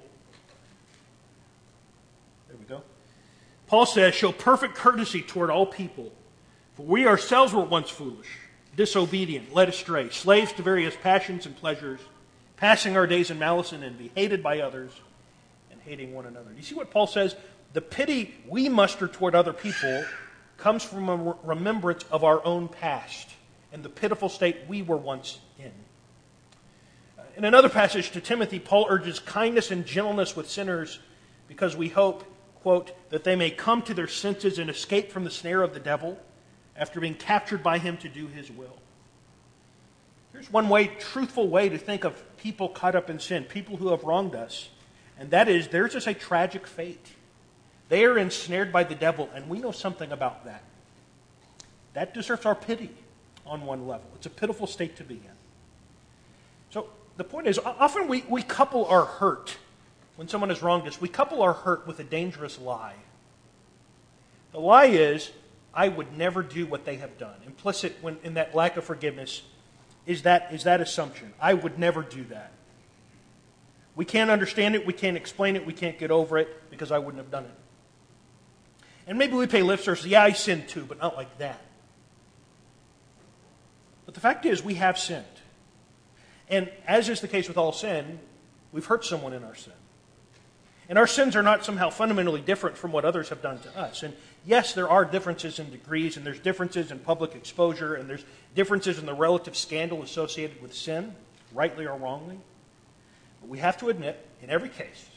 there 2.48 2.56
we 2.56 2.64
go. 2.64 2.82
Paul 3.66 3.86
says, 3.86 4.14
Show 4.14 4.32
perfect 4.32 4.74
courtesy 4.74 5.22
toward 5.22 5.50
all 5.50 5.66
people 5.66 6.12
for 6.74 6.86
we 6.86 7.06
ourselves 7.06 7.52
were 7.52 7.64
once 7.64 7.90
foolish, 7.90 8.28
disobedient, 8.76 9.54
led 9.54 9.68
astray, 9.68 10.08
slaves 10.10 10.52
to 10.54 10.62
various 10.62 10.96
passions 10.96 11.44
and 11.46 11.54
pleasures, 11.54 12.00
passing 12.56 12.96
our 12.96 13.06
days 13.06 13.30
in 13.30 13.38
malice 13.38 13.72
and 13.72 13.84
envy, 13.84 14.10
hated 14.14 14.42
by 14.42 14.60
others, 14.60 14.92
and 15.70 15.80
hating 15.82 16.14
one 16.14 16.26
another. 16.26 16.50
You 16.56 16.62
see 16.62 16.74
what 16.74 16.90
Paul 16.90 17.06
says? 17.06 17.36
The 17.74 17.82
pity 17.82 18.34
we 18.48 18.68
muster 18.68 19.06
toward 19.06 19.34
other 19.34 19.52
people 19.52 20.04
comes 20.56 20.82
from 20.82 21.08
a 21.08 21.36
remembrance 21.42 22.04
of 22.10 22.24
our 22.24 22.44
own 22.44 22.68
past 22.68 23.28
and 23.72 23.82
the 23.82 23.88
pitiful 23.88 24.28
state 24.28 24.58
we 24.68 24.82
were 24.82 24.96
once 24.96 25.40
in. 25.58 25.72
Uh, 27.18 27.22
in 27.36 27.44
another 27.44 27.70
passage 27.70 28.10
to 28.10 28.20
Timothy, 28.20 28.58
Paul 28.58 28.86
urges 28.88 29.18
kindness 29.18 29.70
and 29.70 29.86
gentleness 29.86 30.36
with 30.36 30.48
sinners 30.48 31.00
because 31.48 31.74
we 31.74 31.88
hope, 31.88 32.24
quote, 32.60 32.92
that 33.10 33.24
they 33.24 33.34
may 33.34 33.50
come 33.50 33.82
to 33.82 33.94
their 33.94 34.06
senses 34.06 34.58
and 34.58 34.68
escape 34.68 35.10
from 35.10 35.24
the 35.24 35.30
snare 35.30 35.62
of 35.62 35.72
the 35.72 35.80
devil 35.80 36.18
after 36.76 37.00
being 37.00 37.14
captured 37.14 37.62
by 37.62 37.78
him 37.78 37.96
to 37.98 38.08
do 38.08 38.26
his 38.26 38.50
will. 38.50 38.76
Here's 40.32 40.50
one 40.52 40.68
way, 40.68 40.86
truthful 40.86 41.48
way 41.48 41.68
to 41.68 41.78
think 41.78 42.04
of 42.04 42.22
people 42.38 42.68
caught 42.68 42.94
up 42.94 43.10
in 43.10 43.18
sin, 43.18 43.44
people 43.44 43.76
who 43.76 43.88
have 43.88 44.04
wronged 44.04 44.34
us, 44.34 44.68
and 45.18 45.30
that 45.30 45.48
is 45.48 45.68
theirs 45.68 45.94
is 45.94 46.06
a 46.06 46.14
tragic 46.14 46.66
fate. 46.66 47.06
They 47.88 48.04
are 48.04 48.16
ensnared 48.16 48.72
by 48.72 48.84
the 48.84 48.94
devil, 48.94 49.28
and 49.34 49.48
we 49.48 49.58
know 49.58 49.72
something 49.72 50.10
about 50.10 50.46
that. 50.46 50.62
That 51.92 52.14
deserves 52.14 52.46
our 52.46 52.54
pity 52.54 52.90
on 53.46 53.66
one 53.66 53.86
level. 53.86 54.06
It's 54.16 54.26
a 54.26 54.30
pitiful 54.30 54.66
state 54.66 54.96
to 54.96 55.04
be 55.04 55.14
in. 55.14 55.36
So 56.70 56.88
the 57.16 57.24
point 57.24 57.46
is, 57.46 57.58
often 57.58 58.08
we, 58.08 58.24
we 58.28 58.42
couple 58.42 58.84
our 58.86 59.04
hurt 59.04 59.56
when 60.16 60.28
someone 60.28 60.50
has 60.50 60.62
wronged 60.62 60.86
us, 60.86 61.00
we 61.00 61.08
couple 61.08 61.42
our 61.42 61.52
hurt 61.52 61.86
with 61.86 61.98
a 62.00 62.04
dangerous 62.04 62.58
lie. 62.58 62.94
The 64.52 64.60
lie 64.60 64.86
is, 64.86 65.30
I 65.74 65.88
would 65.88 66.16
never 66.16 66.42
do 66.42 66.66
what 66.66 66.84
they 66.84 66.96
have 66.96 67.16
done. 67.18 67.34
Implicit 67.46 67.96
when, 68.02 68.18
in 68.22 68.34
that 68.34 68.54
lack 68.54 68.76
of 68.76 68.84
forgiveness 68.84 69.42
is 70.06 70.22
that, 70.22 70.52
is 70.52 70.64
that 70.64 70.80
assumption. 70.80 71.32
I 71.40 71.54
would 71.54 71.78
never 71.78 72.02
do 72.02 72.24
that. 72.24 72.52
We 73.94 74.04
can't 74.04 74.30
understand 74.30 74.74
it, 74.74 74.86
we 74.86 74.92
can't 74.92 75.16
explain 75.16 75.56
it, 75.56 75.66
we 75.66 75.72
can't 75.72 75.98
get 75.98 76.10
over 76.10 76.38
it 76.38 76.70
because 76.70 76.92
I 76.92 76.98
wouldn't 76.98 77.22
have 77.22 77.30
done 77.30 77.44
it. 77.44 77.54
And 79.06 79.18
maybe 79.18 79.34
we 79.34 79.46
pay 79.46 79.62
lip 79.62 79.80
service, 79.80 80.06
yeah, 80.06 80.22
I 80.22 80.32
sinned 80.32 80.68
too, 80.68 80.84
but 80.84 80.98
not 80.98 81.16
like 81.16 81.38
that. 81.38 81.60
But 84.12 84.20
the 84.20 84.28
fact 84.28 84.44
is, 84.44 84.62
we 84.62 84.74
have 84.74 84.98
sinned. 84.98 85.24
And 86.46 86.70
as 86.86 87.08
is 87.08 87.22
the 87.22 87.28
case 87.28 87.48
with 87.48 87.56
all 87.56 87.72
sin, 87.72 88.18
we've 88.70 88.84
hurt 88.84 89.06
someone 89.06 89.32
in 89.32 89.42
our 89.42 89.54
sin. 89.54 89.72
And 90.90 90.98
our 90.98 91.06
sins 91.06 91.34
are 91.34 91.42
not 91.42 91.64
somehow 91.64 91.88
fundamentally 91.88 92.42
different 92.42 92.76
from 92.76 92.92
what 92.92 93.06
others 93.06 93.30
have 93.30 93.40
done 93.40 93.58
to 93.60 93.78
us. 93.78 94.02
And 94.02 94.12
yes, 94.44 94.74
there 94.74 94.90
are 94.90 95.06
differences 95.06 95.58
in 95.58 95.70
degrees, 95.70 96.18
and 96.18 96.26
there's 96.26 96.38
differences 96.38 96.90
in 96.90 96.98
public 96.98 97.34
exposure, 97.34 97.94
and 97.94 98.06
there's 98.06 98.26
differences 98.54 98.98
in 98.98 99.06
the 99.06 99.14
relative 99.14 99.56
scandal 99.56 100.02
associated 100.02 100.60
with 100.60 100.74
sin, 100.74 101.14
rightly 101.54 101.86
or 101.86 101.96
wrongly. 101.96 102.38
But 103.40 103.48
we 103.48 103.60
have 103.60 103.78
to 103.78 103.88
admit, 103.88 104.22
in 104.42 104.50
every 104.50 104.68
case, 104.68 105.08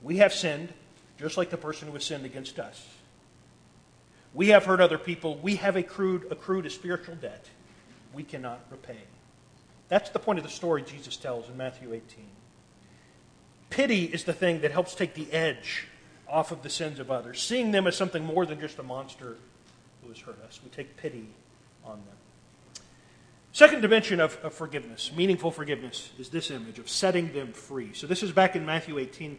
we 0.00 0.18
have 0.18 0.32
sinned 0.32 0.72
just 1.18 1.36
like 1.36 1.50
the 1.50 1.56
person 1.56 1.88
who 1.88 1.94
has 1.94 2.04
sinned 2.04 2.24
against 2.24 2.60
us. 2.60 2.86
We 4.32 4.50
have 4.50 4.64
hurt 4.64 4.80
other 4.80 4.96
people. 4.98 5.38
We 5.38 5.56
have 5.56 5.74
accrued, 5.74 6.30
accrued 6.30 6.66
a 6.66 6.70
spiritual 6.70 7.16
debt 7.16 7.48
we 8.14 8.22
cannot 8.22 8.60
repay. 8.70 8.98
That's 9.88 10.10
the 10.10 10.18
point 10.18 10.38
of 10.38 10.44
the 10.44 10.50
story 10.50 10.82
Jesus 10.82 11.16
tells 11.16 11.48
in 11.48 11.56
Matthew 11.56 11.92
18. 11.92 12.24
Pity 13.70 14.04
is 14.04 14.24
the 14.24 14.32
thing 14.32 14.60
that 14.60 14.70
helps 14.70 14.94
take 14.94 15.14
the 15.14 15.30
edge 15.32 15.86
off 16.28 16.50
of 16.50 16.62
the 16.62 16.70
sins 16.70 16.98
of 16.98 17.10
others, 17.10 17.42
seeing 17.42 17.72
them 17.72 17.86
as 17.86 17.96
something 17.96 18.24
more 18.24 18.46
than 18.46 18.58
just 18.58 18.78
a 18.78 18.82
monster 18.82 19.36
who 20.02 20.08
has 20.08 20.18
hurt 20.18 20.38
us. 20.46 20.60
We 20.64 20.70
take 20.70 20.96
pity 20.96 21.28
on 21.84 21.96
them. 21.96 22.82
Second 23.52 23.82
dimension 23.82 24.18
of, 24.18 24.38
of 24.42 24.54
forgiveness, 24.54 25.12
meaningful 25.14 25.50
forgiveness, 25.50 26.10
is 26.18 26.30
this 26.30 26.50
image 26.50 26.78
of 26.78 26.88
setting 26.88 27.32
them 27.34 27.52
free. 27.52 27.92
So 27.92 28.06
this 28.06 28.22
is 28.22 28.32
back 28.32 28.56
in 28.56 28.64
Matthew 28.64 28.98
18. 28.98 29.38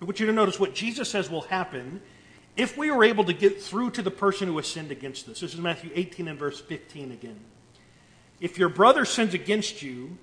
I 0.00 0.04
want 0.04 0.18
you 0.18 0.26
to 0.26 0.32
notice 0.32 0.58
what 0.58 0.74
Jesus 0.74 1.08
says 1.08 1.30
will 1.30 1.42
happen 1.42 2.00
if 2.56 2.76
we 2.76 2.90
are 2.90 3.04
able 3.04 3.24
to 3.24 3.32
get 3.32 3.62
through 3.62 3.90
to 3.92 4.02
the 4.02 4.10
person 4.10 4.48
who 4.48 4.56
has 4.56 4.66
sinned 4.66 4.90
against 4.90 5.28
us. 5.28 5.40
This 5.40 5.54
is 5.54 5.60
Matthew 5.60 5.90
18 5.94 6.26
and 6.26 6.38
verse 6.38 6.60
15 6.60 7.12
again. 7.12 7.38
If 8.40 8.58
your 8.58 8.68
brother 8.68 9.04
sins 9.04 9.34
against 9.34 9.82
you, 9.82 10.18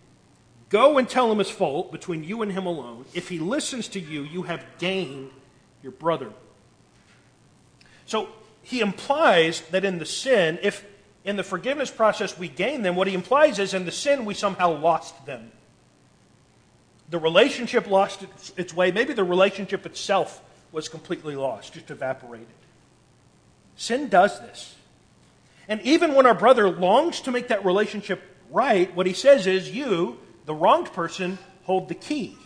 Go 0.74 0.98
and 0.98 1.08
tell 1.08 1.32
him 1.32 1.38
his 1.38 1.51
fault 1.51 1.91
between 1.91 2.24
you 2.24 2.41
and 2.41 2.51
him 2.51 2.65
alone. 2.65 3.05
If 3.13 3.29
he 3.29 3.38
listens 3.38 3.88
to 3.89 4.00
you, 4.00 4.24
you 4.24 4.41
have 4.41 4.65
gained 4.79 5.29
your 5.84 5.91
brother. 5.91 6.32
So 8.08 8.29
he 8.63 8.79
implies 8.79 9.62
that 9.70 9.86
in 9.86 10.00
the 10.00 10.05
sin, 10.08 10.58
if 10.63 10.84
in 11.24 11.36
the 11.36 11.43
forgiveness 11.43 11.91
process 11.91 12.39
we 12.39 12.48
gain 12.48 12.82
them, 12.82 12.96
what 12.96 13.05
he 13.05 13.13
implies 13.13 13.60
is 13.60 13.75
in 13.75 13.86
the 13.86 13.91
sin 13.91 14.25
we 14.25 14.34
somehow 14.34 14.75
lost 14.75 15.27
them. 15.27 15.51
The 17.12 17.20
relationship 17.20 17.88
lost 17.88 18.24
its, 18.24 18.53
its 18.58 18.74
way. 18.74 18.91
Maybe 18.91 19.13
the 19.13 19.24
relationship 19.24 19.86
itself 19.86 20.41
was 20.72 20.89
completely 20.89 21.36
lost, 21.36 21.75
just 21.75 21.91
evaporated. 21.91 22.48
Sin 23.75 24.10
does 24.10 24.39
this. 24.39 24.75
And 25.67 25.82
even 25.82 26.13
when 26.13 26.25
our 26.25 26.34
brother 26.34 26.70
longs 26.70 27.22
to 27.22 27.32
make 27.32 27.48
that 27.48 27.65
relationship 27.65 28.22
right, 28.50 28.93
what 28.96 29.05
he 29.05 29.13
says 29.13 29.48
is, 29.48 29.72
You, 29.72 30.20
the 30.46 30.53
wronged 30.53 30.91
person 30.93 31.38
hold 31.63 31.89
the 31.89 31.96
key. 31.96 32.38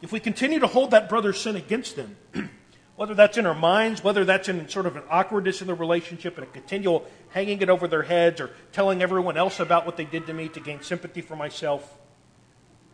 If 0.00 0.12
we 0.12 0.20
continue 0.20 0.60
to 0.60 0.66
hold 0.66 0.92
that 0.92 1.08
brother's 1.08 1.40
sin 1.40 1.56
against 1.56 1.96
them, 1.96 2.16
whether 2.96 3.14
that's 3.14 3.36
in 3.36 3.46
our 3.46 3.54
minds, 3.54 4.02
whether 4.02 4.24
that's 4.24 4.48
in 4.48 4.68
sort 4.68 4.86
of 4.86 4.96
an 4.96 5.02
awkwardness 5.10 5.60
in 5.60 5.66
the 5.66 5.74
relationship 5.74 6.36
and 6.38 6.46
a 6.46 6.50
continual 6.50 7.06
hanging 7.30 7.60
it 7.60 7.68
over 7.68 7.86
their 7.86 8.02
heads 8.02 8.40
or 8.40 8.50
telling 8.72 9.02
everyone 9.02 9.36
else 9.36 9.60
about 9.60 9.84
what 9.84 9.96
they 9.96 10.04
did 10.04 10.26
to 10.26 10.32
me 10.32 10.48
to 10.48 10.60
gain 10.60 10.80
sympathy 10.82 11.20
for 11.20 11.36
myself, 11.36 11.98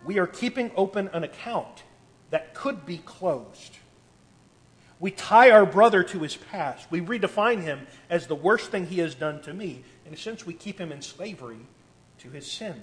we 0.05 0.19
are 0.19 0.27
keeping 0.27 0.71
open 0.77 1.09
an 1.13 1.23
account 1.23 1.85
that 2.31 2.55
could 2.55 2.87
be 2.87 2.99
closed. 2.99 3.79
We 4.99 5.11
tie 5.11 5.51
our 5.51 5.67
brother 5.67 6.03
to 6.03 6.21
his 6.21 6.37
past. 6.37 6.91
We 6.91 7.01
redefine 7.01 7.63
him 7.63 7.87
as 8.09 8.27
the 8.27 8.35
worst 8.35 8.71
thing 8.71 8.87
he 8.87 9.01
has 9.01 9.15
done 9.15 9.43
to 9.43 9.53
me. 9.53 9.85
In 10.07 10.15
a 10.15 10.17
sense, 10.17 10.47
we 10.47 10.55
keep 10.55 10.79
him 10.79 10.91
in 10.91 11.03
slavery 11.03 11.59
to 12.19 12.31
his 12.31 12.51
sin. 12.51 12.83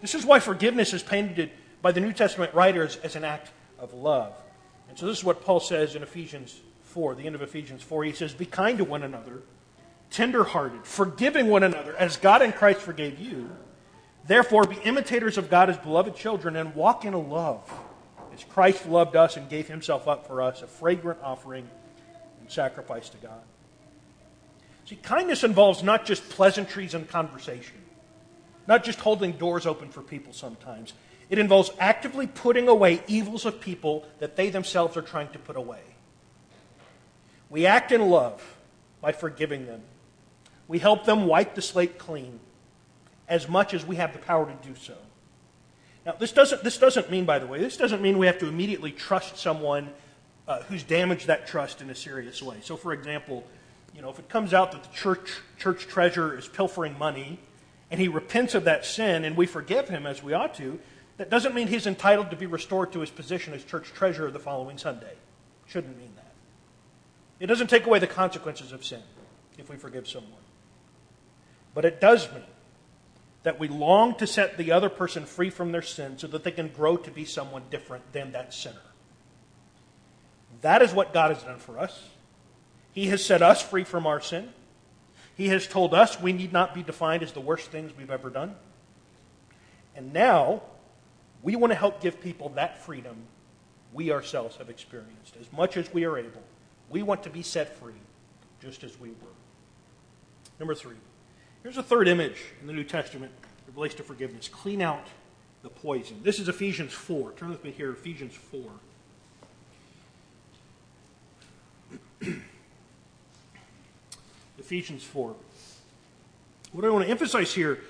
This 0.00 0.14
is 0.14 0.26
why 0.26 0.40
forgiveness 0.40 0.92
is 0.92 1.02
painted 1.02 1.50
by 1.80 1.92
the 1.92 2.00
New 2.00 2.12
Testament 2.12 2.52
writers 2.52 2.96
as 2.96 3.16
an 3.16 3.24
act 3.24 3.50
of 3.78 3.94
love. 3.94 4.34
And 4.88 4.98
so 4.98 5.06
this 5.06 5.18
is 5.18 5.24
what 5.24 5.44
Paul 5.44 5.60
says 5.60 5.94
in 5.94 6.02
Ephesians 6.02 6.60
4, 6.84 7.14
the 7.14 7.26
end 7.26 7.34
of 7.34 7.42
Ephesians 7.42 7.82
4. 7.82 8.04
He 8.04 8.12
says, 8.12 8.34
Be 8.34 8.46
kind 8.46 8.78
to 8.78 8.84
one 8.84 9.02
another, 9.02 9.42
tenderhearted, 10.10 10.84
forgiving 10.84 11.48
one 11.48 11.62
another, 11.62 11.96
as 11.96 12.16
God 12.18 12.42
in 12.42 12.52
Christ 12.52 12.80
forgave 12.80 13.18
you. 13.18 13.50
Therefore, 14.26 14.64
be 14.64 14.76
imitators 14.84 15.38
of 15.38 15.48
God 15.48 15.70
as 15.70 15.78
beloved 15.78 16.16
children 16.16 16.56
and 16.56 16.74
walk 16.74 17.04
in 17.04 17.14
a 17.14 17.20
love, 17.20 17.70
as 18.36 18.44
Christ 18.44 18.86
loved 18.86 19.16
us 19.16 19.36
and 19.36 19.48
gave 19.48 19.66
himself 19.66 20.06
up 20.06 20.26
for 20.26 20.42
us, 20.42 20.60
a 20.60 20.66
fragrant 20.66 21.20
offering 21.22 21.68
and 22.40 22.50
sacrifice 22.50 23.08
to 23.08 23.16
God. 23.16 23.40
See, 24.84 24.96
kindness 24.96 25.42
involves 25.42 25.82
not 25.82 26.04
just 26.04 26.28
pleasantries 26.28 26.92
and 26.92 27.08
conversation, 27.08 27.78
not 28.66 28.84
just 28.84 29.00
holding 29.00 29.32
doors 29.32 29.66
open 29.66 29.88
for 29.88 30.02
people 30.02 30.34
sometimes. 30.34 30.92
It 31.30 31.38
involves 31.38 31.70
actively 31.80 32.26
putting 32.26 32.68
away 32.68 33.02
evils 33.08 33.46
of 33.46 33.60
people 33.60 34.06
that 34.18 34.36
they 34.36 34.50
themselves 34.50 34.96
are 34.96 35.02
trying 35.02 35.30
to 35.30 35.38
put 35.38 35.56
away. 35.56 35.80
We 37.48 37.64
act 37.64 37.90
in 37.90 38.02
love 38.02 38.42
by 39.00 39.12
forgiving 39.12 39.66
them. 39.66 39.80
We 40.68 40.78
help 40.78 41.06
them 41.06 41.26
wipe 41.26 41.54
the 41.54 41.62
slate 41.62 41.98
clean 41.98 42.38
as 43.28 43.48
much 43.48 43.72
as 43.72 43.84
we 43.84 43.96
have 43.96 44.12
the 44.12 44.18
power 44.18 44.46
to 44.46 44.68
do 44.68 44.74
so. 44.78 44.94
Now, 46.06 46.12
this 46.12 46.30
doesn't, 46.30 46.62
this 46.62 46.78
doesn't 46.78 47.10
mean, 47.10 47.24
by 47.24 47.40
the 47.40 47.48
way, 47.48 47.58
this 47.58 47.76
doesn't 47.76 48.00
mean 48.00 48.16
we 48.16 48.26
have 48.26 48.38
to 48.38 48.46
immediately 48.46 48.92
trust 48.92 49.38
someone 49.38 49.90
uh, 50.46 50.62
who's 50.62 50.84
damaged 50.84 51.26
that 51.26 51.48
trust 51.48 51.82
in 51.82 51.90
a 51.90 51.96
serious 51.96 52.40
way. 52.40 52.58
So, 52.62 52.76
for 52.76 52.92
example, 52.92 53.44
you 53.92 54.02
know, 54.02 54.10
if 54.10 54.20
it 54.20 54.28
comes 54.28 54.54
out 54.54 54.70
that 54.70 54.84
the 54.84 54.96
church, 54.96 55.40
church 55.58 55.88
treasurer 55.88 56.38
is 56.38 56.46
pilfering 56.46 56.96
money 56.96 57.40
and 57.90 58.00
he 58.00 58.06
repents 58.06 58.54
of 58.54 58.64
that 58.64 58.86
sin 58.86 59.24
and 59.24 59.36
we 59.36 59.46
forgive 59.46 59.88
him 59.88 60.06
as 60.06 60.22
we 60.22 60.32
ought 60.32 60.54
to, 60.54 60.78
that 61.16 61.28
doesn't 61.28 61.56
mean 61.56 61.66
he's 61.66 61.88
entitled 61.88 62.30
to 62.30 62.36
be 62.36 62.46
restored 62.46 62.92
to 62.92 63.00
his 63.00 63.10
position 63.10 63.52
as 63.52 63.64
church 63.64 63.92
treasurer 63.92 64.30
the 64.30 64.38
following 64.38 64.78
Sunday. 64.78 65.14
Shouldn't 65.66 65.98
mean 65.98 66.12
that. 66.14 66.32
It 67.40 67.48
doesn't 67.48 67.68
take 67.68 67.84
away 67.84 67.98
the 67.98 68.06
consequences 68.06 68.70
of 68.70 68.84
sin 68.84 69.02
if 69.58 69.68
we 69.68 69.76
forgive 69.76 70.06
someone. 70.06 70.32
But 71.74 71.84
it 71.84 72.00
does 72.00 72.30
mean 72.32 72.44
that 73.46 73.60
we 73.60 73.68
long 73.68 74.12
to 74.12 74.26
set 74.26 74.58
the 74.58 74.72
other 74.72 74.88
person 74.88 75.24
free 75.24 75.50
from 75.50 75.70
their 75.70 75.80
sin 75.80 76.18
so 76.18 76.26
that 76.26 76.42
they 76.42 76.50
can 76.50 76.66
grow 76.66 76.96
to 76.96 77.12
be 77.12 77.24
someone 77.24 77.62
different 77.70 78.12
than 78.12 78.32
that 78.32 78.52
sinner. 78.52 78.82
That 80.62 80.82
is 80.82 80.92
what 80.92 81.14
God 81.14 81.32
has 81.32 81.44
done 81.44 81.58
for 81.58 81.78
us. 81.78 82.08
He 82.90 83.06
has 83.06 83.24
set 83.24 83.42
us 83.42 83.62
free 83.62 83.84
from 83.84 84.04
our 84.04 84.20
sin. 84.20 84.48
He 85.36 85.46
has 85.46 85.68
told 85.68 85.94
us 85.94 86.20
we 86.20 86.32
need 86.32 86.52
not 86.52 86.74
be 86.74 86.82
defined 86.82 87.22
as 87.22 87.30
the 87.30 87.40
worst 87.40 87.70
things 87.70 87.92
we've 87.96 88.10
ever 88.10 88.30
done. 88.30 88.56
And 89.94 90.12
now, 90.12 90.62
we 91.40 91.54
want 91.54 91.70
to 91.70 91.78
help 91.78 92.00
give 92.00 92.20
people 92.20 92.48
that 92.56 92.82
freedom 92.82 93.16
we 93.92 94.10
ourselves 94.10 94.56
have 94.56 94.70
experienced 94.70 95.36
as 95.40 95.52
much 95.52 95.76
as 95.76 95.94
we 95.94 96.04
are 96.04 96.18
able. 96.18 96.42
We 96.90 97.04
want 97.04 97.22
to 97.22 97.30
be 97.30 97.42
set 97.42 97.78
free 97.78 98.02
just 98.60 98.82
as 98.82 98.98
we 98.98 99.10
were. 99.10 99.36
Number 100.58 100.74
three. 100.74 100.96
Here's 101.66 101.78
a 101.78 101.82
third 101.82 102.06
image 102.06 102.44
in 102.60 102.68
the 102.68 102.72
New 102.72 102.84
Testament 102.84 103.32
that 103.66 103.74
relates 103.74 103.96
to 103.96 104.04
forgiveness. 104.04 104.46
Clean 104.46 104.80
out 104.80 105.04
the 105.64 105.68
poison. 105.68 106.20
This 106.22 106.38
is 106.38 106.48
Ephesians 106.48 106.92
4. 106.92 107.32
Turn 107.32 107.48
with 107.48 107.64
me 107.64 107.72
here, 107.72 107.90
Ephesians 107.90 108.34
4. 108.36 108.62
Ephesians 114.60 115.02
4. 115.02 115.34
What 116.70 116.84
I 116.84 116.90
want 116.90 117.04
to 117.04 117.10
emphasize 117.10 117.52
here 117.52 117.80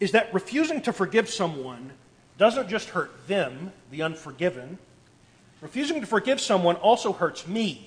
is 0.00 0.12
that 0.12 0.32
refusing 0.32 0.80
to 0.80 0.90
forgive 0.90 1.28
someone 1.28 1.92
doesn't 2.38 2.70
just 2.70 2.88
hurt 2.88 3.28
them, 3.28 3.70
the 3.90 4.00
unforgiven. 4.00 4.78
Refusing 5.60 6.00
to 6.00 6.06
forgive 6.06 6.40
someone 6.40 6.76
also 6.76 7.12
hurts 7.12 7.46
me, 7.46 7.86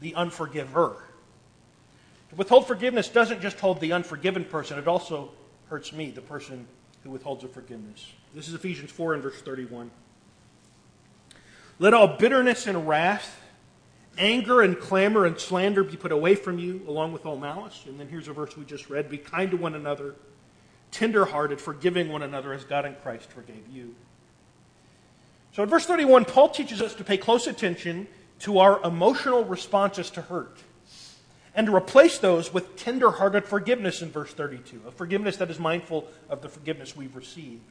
the 0.00 0.14
unforgiver. 0.14 0.96
Withhold 2.36 2.66
forgiveness 2.66 3.08
doesn't 3.08 3.40
just 3.40 3.60
hold 3.60 3.80
the 3.80 3.92
unforgiven 3.92 4.44
person, 4.44 4.78
it 4.78 4.88
also 4.88 5.30
hurts 5.68 5.92
me, 5.92 6.10
the 6.10 6.20
person 6.20 6.66
who 7.02 7.10
withholds 7.10 7.42
the 7.42 7.48
forgiveness. 7.48 8.12
This 8.34 8.48
is 8.48 8.54
Ephesians 8.54 8.90
4 8.90 9.14
and 9.14 9.22
verse 9.22 9.40
31. 9.40 9.90
Let 11.78 11.94
all 11.94 12.16
bitterness 12.16 12.66
and 12.66 12.88
wrath 12.88 13.40
Anger 14.16 14.62
and 14.62 14.78
clamor 14.78 15.26
and 15.26 15.38
slander 15.38 15.82
be 15.82 15.96
put 15.96 16.12
away 16.12 16.36
from 16.36 16.58
you, 16.58 16.82
along 16.86 17.12
with 17.12 17.26
all 17.26 17.36
malice. 17.36 17.82
And 17.86 17.98
then 17.98 18.08
here's 18.08 18.28
a 18.28 18.32
verse 18.32 18.56
we 18.56 18.64
just 18.64 18.88
read 18.88 19.10
Be 19.10 19.18
kind 19.18 19.50
to 19.50 19.56
one 19.56 19.74
another, 19.74 20.14
tenderhearted, 20.92 21.60
forgiving 21.60 22.10
one 22.10 22.22
another 22.22 22.52
as 22.52 22.64
God 22.64 22.86
in 22.86 22.94
Christ 23.02 23.30
forgave 23.30 23.66
you. 23.72 23.94
So 25.52 25.62
in 25.64 25.68
verse 25.68 25.86
31, 25.86 26.26
Paul 26.26 26.48
teaches 26.48 26.80
us 26.80 26.94
to 26.94 27.04
pay 27.04 27.16
close 27.16 27.46
attention 27.46 28.06
to 28.40 28.58
our 28.58 28.82
emotional 28.84 29.44
responses 29.44 30.10
to 30.10 30.22
hurt 30.22 30.58
and 31.54 31.66
to 31.66 31.74
replace 31.74 32.18
those 32.18 32.52
with 32.52 32.76
tenderhearted 32.76 33.44
forgiveness 33.44 34.02
in 34.02 34.10
verse 34.10 34.32
32, 34.32 34.82
a 34.86 34.90
forgiveness 34.90 35.36
that 35.36 35.50
is 35.50 35.58
mindful 35.58 36.08
of 36.28 36.42
the 36.42 36.48
forgiveness 36.48 36.96
we've 36.96 37.14
received. 37.14 37.62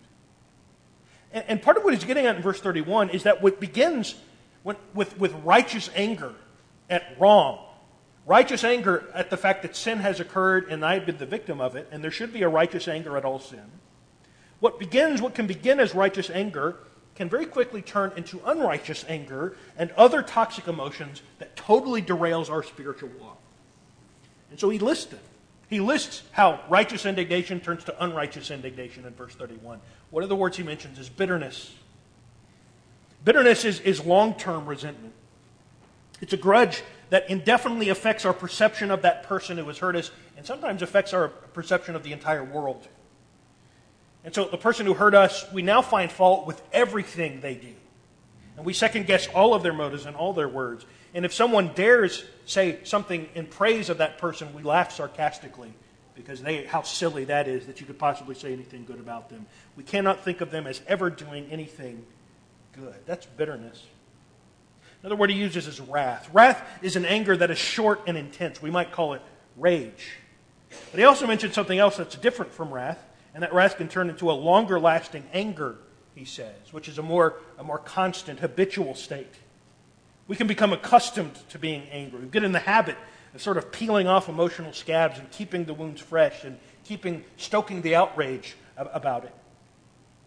And, 1.34 1.44
and 1.48 1.62
part 1.62 1.78
of 1.78 1.84
what 1.84 1.94
he's 1.94 2.06
getting 2.06 2.26
at 2.26 2.36
in 2.36 2.42
verse 2.42 2.62
31 2.62 3.10
is 3.10 3.24
that 3.24 3.42
what 3.42 3.60
begins 3.60 4.16
with, 4.64 4.78
with 5.18 5.34
righteous 5.44 5.90
anger 5.96 6.34
at 6.90 7.16
wrong, 7.20 7.60
righteous 8.26 8.64
anger 8.64 9.04
at 9.14 9.30
the 9.30 9.38
fact 9.38 9.64
that 9.64 9.76
sin 9.76 10.00
has 10.00 10.20
occurred 10.20 10.70
and 10.70 10.86
I've 10.86 11.06
been 11.06 11.18
the 11.18 11.26
victim 11.26 11.60
of 11.60 11.76
it, 11.76 11.90
and 11.92 12.04
there 12.04 12.12
should 12.12 12.32
be 12.32 12.44
a 12.44 12.50
righteous 12.50 12.88
anger 12.88 13.18
at 13.18 13.26
all 13.26 13.40
sin. 13.40 13.66
What 14.62 14.80
begins, 14.80 15.22
what 15.22 15.36
can 15.36 15.46
begin 15.46 15.82
as 15.82 15.94
righteous 15.94 16.30
anger, 16.30 16.78
can 17.16 17.30
very 17.30 17.46
quickly 17.46 17.82
turn 17.82 18.14
into 18.16 18.42
unrighteous 18.46 19.04
anger 19.10 19.56
and 19.78 19.92
other 19.92 20.22
toxic 20.22 20.68
emotions 20.68 21.22
that 21.40 21.56
totally 21.56 22.02
derails 22.02 22.50
our 22.50 22.64
spiritual 22.64 23.10
walk. 23.20 23.43
And 24.54 24.60
so 24.60 24.70
he 24.70 24.78
lists 24.78 25.06
them. 25.06 25.20
He 25.68 25.80
lists 25.80 26.22
how 26.32 26.60
righteous 26.70 27.08
indignation 27.08 27.60
turns 27.60 27.84
to 27.86 28.04
unrighteous 28.04 28.52
indignation 28.52 29.04
in 29.04 29.16
verse 29.16 29.34
31. 29.34 29.80
One 30.12 30.22
of 30.22 30.30
the 30.30 30.36
words 30.36 30.58
he 30.58 30.62
mentions 30.62 31.00
is 31.00 31.10
bitterness, 31.10 31.74
Bitterness 33.26 33.66
is, 33.66 33.80
is 33.80 34.06
long 34.06 34.36
term 34.36 34.68
resentment. 34.68 35.16
It's 36.22 36.34
a 36.34 36.38
grudge 36.38 36.84
that 37.10 37.32
indefinitely 37.32 37.90
affects 37.90 38.26
our 38.26 38.34
perception 38.34 38.92
of 38.92 39.02
that 39.02 39.24
person 39.24 39.58
who 39.58 39.66
has 39.66 39.80
hurt 39.80 39.96
us 39.96 40.12
and 40.38 40.46
sometimes 40.46 40.84
affects 40.84 41.14
our 41.14 41.30
perception 41.30 41.96
of 41.96 42.04
the 42.04 42.12
entire 42.12 42.44
world. 42.44 42.88
And 44.24 44.36
so 44.36 44.46
the 44.46 44.58
person 44.58 44.86
who 44.86 44.94
hurt 44.94 45.16
us, 45.16 45.52
we 45.52 45.64
now 45.64 45.82
find 45.82 46.12
fault 46.12 46.46
with 46.46 46.62
everything 46.72 47.42
they 47.42 47.56
do. 47.56 47.74
And 48.58 48.68
we 48.68 48.74
second 48.74 49.08
guess 49.08 49.26
all 49.30 49.56
of 49.56 49.64
their 49.64 49.74
motives 49.74 50.06
and 50.06 50.16
all 50.16 50.34
their 50.34 50.48
words. 50.48 50.86
And 51.14 51.26
if 51.26 51.34
someone 51.34 51.74
dares 51.74 52.24
say 52.46 52.80
something 52.84 53.30
in 53.36 53.46
praise 53.46 53.90
of 53.90 54.00
that 54.00 54.18
person, 54.18 54.54
we 54.54 54.64
laugh 54.64 54.92
sarcastically 54.92 55.74
because 56.16 56.42
they, 56.42 56.66
how 56.66 56.82
silly 56.82 57.26
that 57.26 57.48
is 57.48 57.66
that 57.68 57.80
you 57.80 57.86
could 57.86 58.00
possibly 58.00 58.36
say 58.36 58.54
anything 58.54 58.86
good 58.86 59.00
about 59.00 59.30
them. 59.30 59.46
We 59.76 59.84
cannot 59.84 60.24
think 60.24 60.42
of 60.42 60.52
them 60.52 60.68
as 60.68 60.82
ever 60.88 61.10
doing 61.10 61.48
anything 61.52 62.06
good. 62.74 62.96
That's 63.06 63.26
bitterness. 63.26 63.84
Another 65.02 65.16
word 65.16 65.32
he 65.32 65.38
uses 65.38 65.68
is 65.68 65.82
wrath. 65.82 66.30
Wrath 66.34 66.66
is 66.82 66.96
an 66.96 67.06
anger 67.06 67.36
that 67.36 67.52
is 67.52 67.58
short 67.58 68.02
and 68.08 68.18
intense. 68.18 68.62
We 68.62 68.72
might 68.72 68.92
call 68.92 69.14
it 69.14 69.22
rage. 69.58 70.18
But 70.92 71.00
he 71.00 71.06
also 71.06 71.28
mentioned 71.28 71.54
something 71.54 71.78
else 71.78 71.98
that's 71.98 72.16
different 72.16 72.54
from 72.54 72.74
wrath, 72.74 73.04
and 73.34 73.44
that 73.44 73.54
wrath 73.54 73.78
can 73.78 73.90
turn 73.90 74.10
into 74.10 74.32
a 74.32 74.34
longer 74.34 74.80
lasting 74.80 75.26
anger, 75.34 75.76
he 76.16 76.26
says, 76.26 76.72
which 76.72 76.88
is 76.88 76.98
a 76.98 77.04
more, 77.04 77.36
a 77.58 77.64
more 77.64 77.80
constant, 77.80 78.40
habitual 78.40 78.96
state. 78.96 79.34
We 80.28 80.36
can 80.36 80.48
become 80.48 80.74
accustomed 80.74 81.36
to 81.50 81.60
being 81.60 81.84
angry. 81.92 82.22
We 82.22 82.28
get 82.28 82.44
in 82.44 82.52
the 82.52 82.60
habit 82.60 82.98
of 83.34 83.42
sort 83.42 83.58
of 83.58 83.72
peeling 83.72 84.08
off 84.08 84.30
emotional 84.30 84.74
scabs 84.74 85.20
and 85.20 85.30
keeping 85.32 85.66
the 85.66 85.74
wounds 85.74 86.02
fresh 86.02 86.44
and 86.44 86.58
keeping, 86.84 87.24
stoking 87.38 87.82
the 87.82 87.96
outrage 87.96 88.56
about 88.78 89.26
it. 89.26 89.34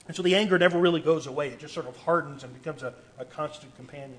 And 0.06 0.16
so 0.16 0.22
the 0.22 0.36
anger 0.36 0.58
never 0.58 0.78
really 0.78 1.00
goes 1.00 1.26
away. 1.26 1.48
It 1.48 1.58
just 1.58 1.74
sort 1.74 1.86
of 1.86 1.96
hardens 1.96 2.44
and 2.44 2.52
becomes 2.52 2.82
a, 2.82 2.94
a 3.18 3.24
constant 3.24 3.74
companion. 3.76 4.18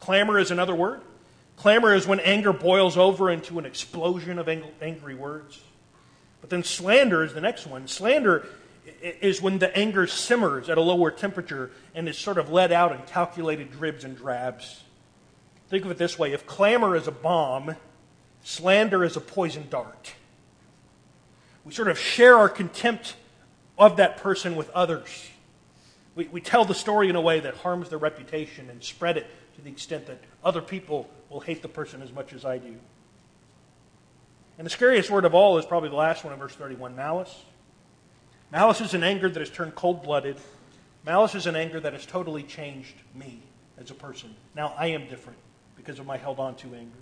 Clamor 0.00 0.38
is 0.38 0.50
another 0.50 0.74
word. 0.74 1.00
Clamor 1.56 1.94
is 1.94 2.06
when 2.06 2.20
anger 2.20 2.52
boils 2.52 2.96
over 2.96 3.30
into 3.30 3.58
an 3.58 3.66
explosion 3.66 4.38
of 4.38 4.48
ang- 4.48 4.64
angry 4.80 5.14
words. 5.14 5.60
But 6.40 6.50
then 6.50 6.64
slander 6.64 7.22
is 7.22 7.34
the 7.34 7.40
next 7.40 7.66
one. 7.66 7.86
Slander 7.86 8.46
is 9.02 9.42
when 9.42 9.58
the 9.58 9.76
anger 9.76 10.06
simmers 10.06 10.68
at 10.68 10.78
a 10.78 10.80
lower 10.80 11.10
temperature 11.10 11.70
and 11.94 12.08
is 12.08 12.16
sort 12.16 12.38
of 12.38 12.50
let 12.50 12.70
out 12.70 12.92
in 12.92 13.02
calculated 13.02 13.70
dribs 13.72 14.04
and 14.04 14.16
drabs. 14.16 14.84
Think 15.68 15.84
of 15.84 15.90
it 15.90 15.98
this 15.98 16.18
way 16.18 16.32
if 16.32 16.46
clamor 16.46 16.94
is 16.94 17.08
a 17.08 17.12
bomb, 17.12 17.76
slander 18.42 19.04
is 19.04 19.16
a 19.16 19.20
poison 19.20 19.66
dart. 19.68 20.14
We 21.64 21.72
sort 21.72 21.88
of 21.88 21.98
share 21.98 22.36
our 22.36 22.48
contempt 22.48 23.16
of 23.78 23.96
that 23.96 24.18
person 24.18 24.56
with 24.56 24.70
others. 24.70 25.30
We, 26.14 26.28
we 26.28 26.40
tell 26.40 26.64
the 26.64 26.74
story 26.74 27.08
in 27.08 27.16
a 27.16 27.20
way 27.20 27.40
that 27.40 27.56
harms 27.56 27.88
their 27.88 27.98
reputation 27.98 28.68
and 28.68 28.82
spread 28.82 29.16
it 29.16 29.26
to 29.56 29.62
the 29.62 29.70
extent 29.70 30.06
that 30.06 30.20
other 30.44 30.60
people 30.60 31.08
will 31.30 31.40
hate 31.40 31.62
the 31.62 31.68
person 31.68 32.02
as 32.02 32.12
much 32.12 32.32
as 32.32 32.44
I 32.44 32.58
do. 32.58 32.76
And 34.58 34.66
the 34.66 34.70
scariest 34.70 35.10
word 35.10 35.24
of 35.24 35.34
all 35.34 35.58
is 35.58 35.64
probably 35.64 35.88
the 35.88 35.96
last 35.96 36.24
one 36.24 36.32
in 36.32 36.38
verse 36.38 36.54
31 36.54 36.94
malice. 36.94 37.34
Malice 38.52 38.80
is 38.80 38.94
an 38.94 39.02
anger 39.02 39.28
that 39.28 39.40
has 39.40 39.50
turned 39.50 39.74
cold 39.74 40.04
blooded. 40.04 40.36
Malice 41.04 41.34
is 41.34 41.46
an 41.46 41.56
anger 41.56 41.80
that 41.80 41.92
has 41.92 42.06
totally 42.06 42.44
changed 42.44 42.94
me 43.14 43.42
as 43.78 43.90
a 43.90 43.94
person. 43.94 44.32
Now 44.54 44.74
I 44.78 44.88
am 44.88 45.08
different 45.08 45.38
because 45.74 45.98
of 45.98 46.06
my 46.06 46.16
held 46.16 46.38
on 46.38 46.54
to 46.56 46.68
anger. 46.68 46.98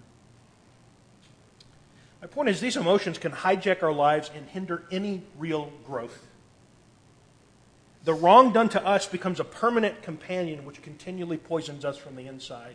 My 2.22 2.28
point 2.28 2.48
is, 2.48 2.60
these 2.60 2.76
emotions 2.76 3.18
can 3.18 3.32
hijack 3.32 3.82
our 3.82 3.92
lives 3.92 4.30
and 4.34 4.48
hinder 4.48 4.84
any 4.90 5.22
real 5.36 5.70
growth 5.84 6.26
the 8.04 8.14
wrong 8.14 8.52
done 8.52 8.68
to 8.70 8.84
us 8.84 9.06
becomes 9.06 9.40
a 9.40 9.44
permanent 9.44 10.02
companion 10.02 10.64
which 10.64 10.80
continually 10.80 11.36
poisons 11.36 11.84
us 11.84 11.98
from 11.98 12.16
the 12.16 12.26
inside. 12.26 12.74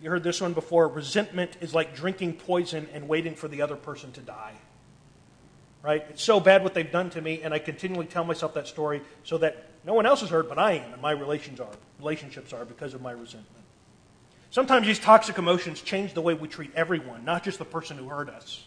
You 0.00 0.10
heard 0.10 0.22
this 0.22 0.40
one 0.40 0.54
before. 0.54 0.88
Resentment 0.88 1.56
is 1.60 1.74
like 1.74 1.94
drinking 1.94 2.34
poison 2.34 2.88
and 2.92 3.08
waiting 3.08 3.34
for 3.34 3.46
the 3.46 3.62
other 3.62 3.76
person 3.76 4.10
to 4.12 4.20
die. 4.20 4.54
Right? 5.82 6.04
It's 6.10 6.22
so 6.22 6.38
bad 6.38 6.62
what 6.62 6.74
they've 6.74 6.90
done 6.90 7.10
to 7.10 7.20
me, 7.20 7.42
and 7.42 7.52
I 7.52 7.58
continually 7.58 8.06
tell 8.06 8.24
myself 8.24 8.54
that 8.54 8.68
story 8.68 9.02
so 9.24 9.38
that 9.38 9.66
no 9.84 9.94
one 9.94 10.06
else 10.06 10.22
is 10.22 10.30
hurt, 10.30 10.48
but 10.48 10.58
I 10.58 10.74
am, 10.74 10.92
and 10.92 11.02
my 11.02 11.10
relations 11.10 11.58
are, 11.58 11.72
relationships 11.98 12.52
are 12.52 12.64
because 12.64 12.94
of 12.94 13.02
my 13.02 13.10
resentment. 13.10 13.64
Sometimes 14.50 14.86
these 14.86 15.00
toxic 15.00 15.38
emotions 15.38 15.80
change 15.80 16.14
the 16.14 16.20
way 16.20 16.34
we 16.34 16.46
treat 16.46 16.72
everyone, 16.76 17.24
not 17.24 17.42
just 17.42 17.58
the 17.58 17.64
person 17.64 17.96
who 17.96 18.08
hurt 18.08 18.28
us. 18.28 18.64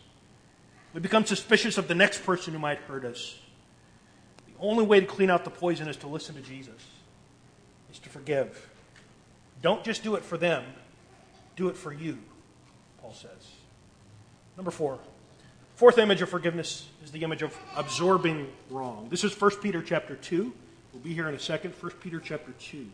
We 0.93 0.99
become 0.99 1.25
suspicious 1.25 1.77
of 1.77 1.87
the 1.87 1.95
next 1.95 2.25
person 2.25 2.53
who 2.53 2.59
might 2.59 2.79
hurt 2.79 3.05
us. 3.05 3.37
The 4.47 4.53
only 4.59 4.85
way 4.85 4.99
to 4.99 5.05
clean 5.05 5.29
out 5.29 5.45
the 5.45 5.51
poison 5.51 5.87
is 5.87 5.95
to 5.97 6.07
listen 6.07 6.35
to 6.35 6.41
Jesus, 6.41 6.81
is 7.91 7.99
to 7.99 8.09
forgive. 8.09 8.69
Don't 9.61 9.83
just 9.85 10.03
do 10.03 10.15
it 10.15 10.23
for 10.23 10.37
them, 10.37 10.65
do 11.55 11.69
it 11.69 11.77
for 11.77 11.93
you, 11.93 12.17
Paul 12.99 13.13
says. 13.13 13.51
Number 14.57 14.71
four. 14.71 14.99
Fourth 15.75 15.97
image 15.97 16.21
of 16.21 16.29
forgiveness 16.29 16.87
is 17.03 17.11
the 17.11 17.23
image 17.23 17.41
of 17.41 17.55
absorbing 17.75 18.47
wrong. 18.69 19.07
This 19.09 19.25
is 19.25 19.39
1 19.39 19.57
Peter 19.57 19.81
chapter 19.81 20.15
2. 20.15 20.53
We'll 20.93 21.03
be 21.03 21.13
here 21.13 21.27
in 21.27 21.35
a 21.35 21.39
second. 21.39 21.73
1 21.77 21.91
Peter 21.99 22.21
chapter 22.21 22.53
2. 22.53 22.77
One 22.77 22.87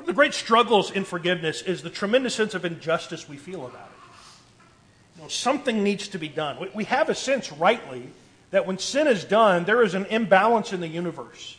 of 0.00 0.06
the 0.06 0.14
great 0.14 0.32
struggles 0.32 0.90
in 0.90 1.04
forgiveness 1.04 1.60
is 1.60 1.82
the 1.82 1.90
tremendous 1.90 2.34
sense 2.34 2.54
of 2.54 2.64
injustice 2.64 3.28
we 3.28 3.36
feel 3.36 3.66
about 3.66 3.90
it. 3.90 5.16
You 5.16 5.22
know, 5.22 5.28
something 5.28 5.84
needs 5.84 6.08
to 6.08 6.18
be 6.18 6.28
done. 6.28 6.56
We 6.74 6.84
have 6.84 7.10
a 7.10 7.14
sense, 7.14 7.52
rightly, 7.52 8.08
that 8.52 8.66
when 8.66 8.78
sin 8.78 9.06
is 9.06 9.24
done, 9.24 9.64
there 9.64 9.82
is 9.82 9.92
an 9.92 10.06
imbalance 10.06 10.72
in 10.72 10.80
the 10.80 10.88
universe. 10.88 11.58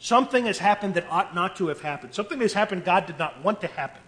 Something 0.00 0.46
has 0.46 0.58
happened 0.58 0.94
that 0.94 1.06
ought 1.08 1.36
not 1.36 1.54
to 1.56 1.68
have 1.68 1.82
happened. 1.82 2.14
Something 2.14 2.40
has 2.40 2.52
happened 2.52 2.84
God 2.84 3.06
did 3.06 3.20
not 3.20 3.44
want 3.44 3.60
to 3.60 3.68
happen. 3.68 4.02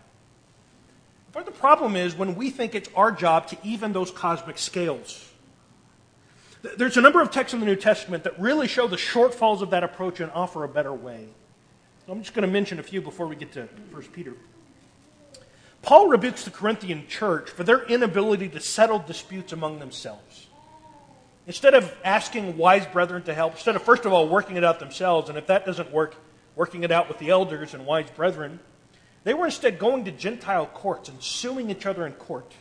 But 1.32 1.46
the 1.46 1.52
problem 1.52 1.96
is 1.96 2.16
when 2.16 2.34
we 2.34 2.50
think 2.50 2.74
it's 2.74 2.88
our 2.94 3.12
job 3.12 3.48
to 3.48 3.58
even 3.62 3.92
those 3.92 4.10
cosmic 4.10 4.58
scales. 4.58 5.26
There's 6.76 6.96
a 6.96 7.00
number 7.00 7.22
of 7.22 7.30
texts 7.30 7.54
in 7.54 7.60
the 7.60 7.66
New 7.66 7.76
Testament 7.76 8.24
that 8.24 8.38
really 8.38 8.68
show 8.68 8.86
the 8.86 8.96
shortfalls 8.96 9.62
of 9.62 9.70
that 9.70 9.84
approach 9.84 10.20
and 10.20 10.30
offer 10.32 10.64
a 10.64 10.68
better 10.68 10.92
way. 10.92 11.28
I'm 12.08 12.22
just 12.22 12.34
going 12.34 12.46
to 12.46 12.52
mention 12.52 12.80
a 12.80 12.82
few 12.82 13.00
before 13.00 13.28
we 13.28 13.36
get 13.36 13.52
to 13.52 13.68
1 13.92 14.02
Peter. 14.12 14.34
Paul 15.82 16.08
rebukes 16.08 16.44
the 16.44 16.50
Corinthian 16.50 17.06
church 17.06 17.48
for 17.48 17.62
their 17.64 17.84
inability 17.84 18.48
to 18.50 18.60
settle 18.60 18.98
disputes 18.98 19.52
among 19.52 19.78
themselves. 19.78 20.48
Instead 21.46 21.74
of 21.74 21.94
asking 22.04 22.58
wise 22.58 22.84
brethren 22.86 23.22
to 23.22 23.32
help, 23.32 23.52
instead 23.52 23.76
of 23.76 23.82
first 23.82 24.04
of 24.04 24.12
all 24.12 24.28
working 24.28 24.56
it 24.56 24.64
out 24.64 24.80
themselves, 24.80 25.28
and 25.28 25.38
if 25.38 25.46
that 25.46 25.64
doesn't 25.64 25.90
work, 25.92 26.16
working 26.56 26.82
it 26.82 26.90
out 26.90 27.08
with 27.08 27.18
the 27.18 27.30
elders 27.30 27.72
and 27.72 27.86
wise 27.86 28.10
brethren, 28.10 28.60
they 29.24 29.34
were 29.34 29.46
instead 29.46 29.78
going 29.78 30.04
to 30.04 30.10
Gentile 30.10 30.66
courts 30.66 31.08
and 31.08 31.22
suing 31.22 31.70
each 31.70 31.86
other 31.86 32.06
in 32.06 32.12
court. 32.12 32.52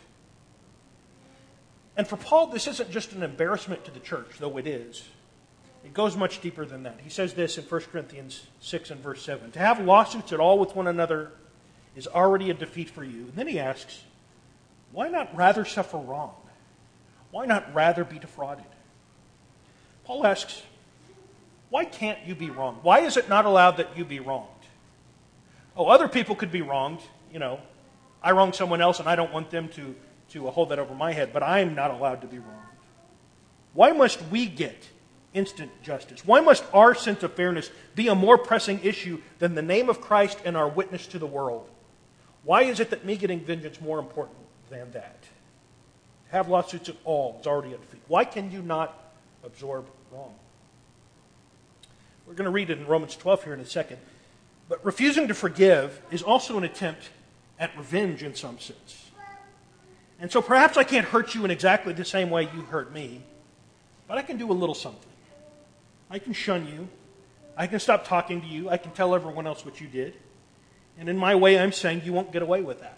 And 1.95 2.08
for 2.08 2.17
Paul, 2.17 2.48
this 2.48 2.67
isn't 2.67 2.91
just 2.91 3.13
an 3.13 3.24
embarrassment 3.24 3.86
to 3.86 3.91
the 3.91 4.00
church, 4.00 4.28
though 4.39 4.58
it 4.58 4.67
is. 4.67 5.04
It 5.84 5.93
goes 5.93 6.15
much 6.15 6.41
deeper 6.41 6.65
than 6.65 6.84
that. 6.84 7.00
He 7.04 7.10
says 7.10 7.34
this 7.34 7.58
in 7.58 7.63
1 7.63 7.82
Corinthians 7.91 8.48
6 8.60 8.91
and 8.91 9.02
verse 9.02 9.22
7 9.24 9.52
To 9.52 9.60
have 9.60 9.80
lawsuits 9.80 10.34
at 10.34 10.39
all 10.39 10.60
with 10.60 10.76
one 10.76 10.88
another 10.88 11.32
is 11.95 12.08
already 12.08 12.50
a 12.50 12.54
defeat 12.54 12.89
for 12.89 13.04
you. 13.04 13.22
And 13.22 13.34
then 13.36 13.48
he 13.48 13.60
asks, 13.60 14.04
Why 14.91 15.08
not 15.08 15.36
rather 15.36 15.65
suffer 15.65 15.98
wrong? 15.98 16.34
Why 17.32 17.45
not 17.45 17.74
rather 17.74 18.04
be 18.04 18.19
defrauded? 18.19 18.65
Paul 20.06 20.26
asks, 20.26 20.63
why 21.69 21.86
can't 21.86 22.26
you 22.26 22.36
be 22.36 22.50
wrong? 22.50 22.80
Why 22.82 23.02
is 23.02 23.15
it 23.17 23.30
not 23.30 23.45
allowed 23.45 23.78
that 23.78 23.98
you 23.98 24.04
be 24.04 24.19
wronged? 24.19 24.50
Oh, 25.79 25.87
other 25.87 26.07
people 26.07 26.35
could 26.35 26.51
be 26.51 26.61
wronged. 26.61 26.99
You 27.33 27.39
know, 27.39 27.59
I 28.21 28.31
wronged 28.31 28.53
someone 28.53 28.81
else 28.81 28.99
and 28.99 29.09
I 29.09 29.15
don't 29.15 29.33
want 29.33 29.49
them 29.49 29.69
to, 29.69 29.95
to 30.31 30.47
uh, 30.47 30.51
hold 30.51 30.69
that 30.69 30.77
over 30.77 30.93
my 30.93 31.13
head, 31.13 31.31
but 31.33 31.41
I'm 31.41 31.73
not 31.73 31.89
allowed 31.89 32.21
to 32.21 32.27
be 32.27 32.37
wronged. 32.37 32.67
Why 33.73 33.93
must 33.93 34.21
we 34.23 34.45
get 34.45 34.87
instant 35.33 35.71
justice? 35.81 36.25
Why 36.25 36.41
must 36.41 36.65
our 36.73 36.93
sense 36.93 37.23
of 37.23 37.33
fairness 37.33 37.71
be 37.95 38.09
a 38.09 38.15
more 38.15 38.37
pressing 38.37 38.81
issue 38.83 39.21
than 39.39 39.55
the 39.55 39.61
name 39.61 39.89
of 39.89 40.01
Christ 40.01 40.39
and 40.43 40.57
our 40.57 40.67
witness 40.67 41.07
to 41.07 41.17
the 41.17 41.25
world? 41.25 41.69
Why 42.43 42.63
is 42.63 42.79
it 42.79 42.89
that 42.89 43.05
me 43.05 43.15
getting 43.15 43.39
vengeance 43.39 43.79
more 43.79 43.99
important 43.99 44.37
than 44.69 44.91
that? 44.91 45.23
Have 46.29 46.49
lawsuits 46.49 46.89
at 46.89 46.97
all 47.05 47.37
is 47.39 47.47
already 47.47 47.73
a 47.73 47.77
defeat. 47.77 48.01
Why 48.07 48.25
can 48.25 48.51
you 48.51 48.61
not 48.61 49.09
absorb 49.43 49.87
wrong. 50.11 50.33
We're 52.25 52.33
going 52.33 52.45
to 52.45 52.51
read 52.51 52.69
it 52.69 52.77
in 52.77 52.85
Romans 52.85 53.15
12 53.15 53.43
here 53.43 53.53
in 53.53 53.59
a 53.59 53.65
second. 53.65 53.97
But 54.69 54.86
refusing 54.86 55.27
to 55.27 55.34
forgive 55.34 55.99
is 56.12 56.21
also 56.21 56.58
an 56.58 56.63
attempt 56.63 57.10
at 57.60 57.75
revenge 57.75 58.23
in 58.23 58.36
some 58.36 58.60
sense. 58.60 59.10
And 60.21 60.32
so 60.32 60.41
perhaps 60.41 60.77
I 60.77 60.84
can't 60.84 61.08
hurt 61.08 61.34
you 61.34 61.43
in 61.43 61.51
exactly 61.51 61.91
the 61.91 62.05
same 62.05 62.29
way 62.29 62.43
you 62.43 62.62
hurt 62.62 62.93
me, 62.93 63.23
but 64.08 64.17
I 64.17 64.21
can 64.21 64.38
do 64.38 64.51
a 64.51 64.53
little 64.53 64.75
something. 64.75 65.10
I 66.10 66.19
can 66.19 66.34
shun 66.34 66.67
you. 66.67 66.88
I 67.58 67.67
can 67.67 67.79
stop 67.79 68.08
talking 68.08 68.41
to 68.41 68.47
you. 68.47 68.69
I 68.69 68.77
can 68.77 68.91
tell 68.91 69.15
everyone 69.15 69.47
else 69.47 69.65
what 69.65 69.82
you 69.82 69.88
did. 69.88 70.13
And 70.97 71.10
in 71.10 71.17
my 71.17 71.36
way, 71.36 71.58
I'm 71.58 71.71
saying 71.71 72.03
you 72.05 72.13
won't 72.13 72.32
get 72.32 72.41
away 72.41 72.62
with 72.62 72.82
that. 72.82 72.97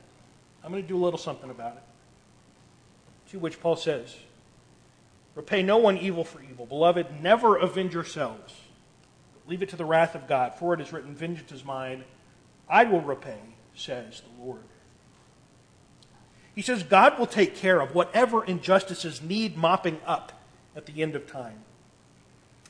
I'm 0.64 0.72
going 0.72 0.84
to 0.84 0.88
do 0.88 0.98
a 0.98 1.04
little 1.04 1.20
something 1.20 1.50
about 1.50 1.78
it. 1.78 1.84
To 3.32 3.40
which 3.40 3.60
Paul 3.62 3.76
says, 3.76 4.16
Repay 5.36 5.64
no 5.64 5.78
one 5.78 5.98
evil 5.98 6.24
for 6.24 6.42
evil. 6.42 6.66
Beloved, 6.66 7.22
never 7.22 7.56
avenge 7.56 7.94
yourselves. 7.94 8.54
Leave 9.52 9.62
it 9.62 9.68
to 9.68 9.76
the 9.76 9.84
wrath 9.84 10.16
of 10.16 10.30
God, 10.30 10.56
for 10.56 10.74
it 10.74 10.80
is 10.80 10.94
written, 10.94 11.14
Vengeance 11.14 11.52
is 11.52 11.66
mine. 11.66 12.06
I 12.70 12.86
will 12.86 13.02
repay, 13.02 13.38
says 13.76 14.22
the 14.22 14.46
Lord. 14.46 14.64
He 16.56 16.62
says 16.62 16.84
God 16.84 17.20
will 17.20 17.28
take 17.28 17.58
care 17.58 17.82
of 17.82 17.94
whatever 17.94 18.46
injustices 18.46 19.22
need 19.22 19.58
mopping 19.58 20.00
up 20.06 20.32
at 20.74 20.86
the 20.86 21.02
end 21.02 21.18
of 21.18 21.30
time. 21.30 21.58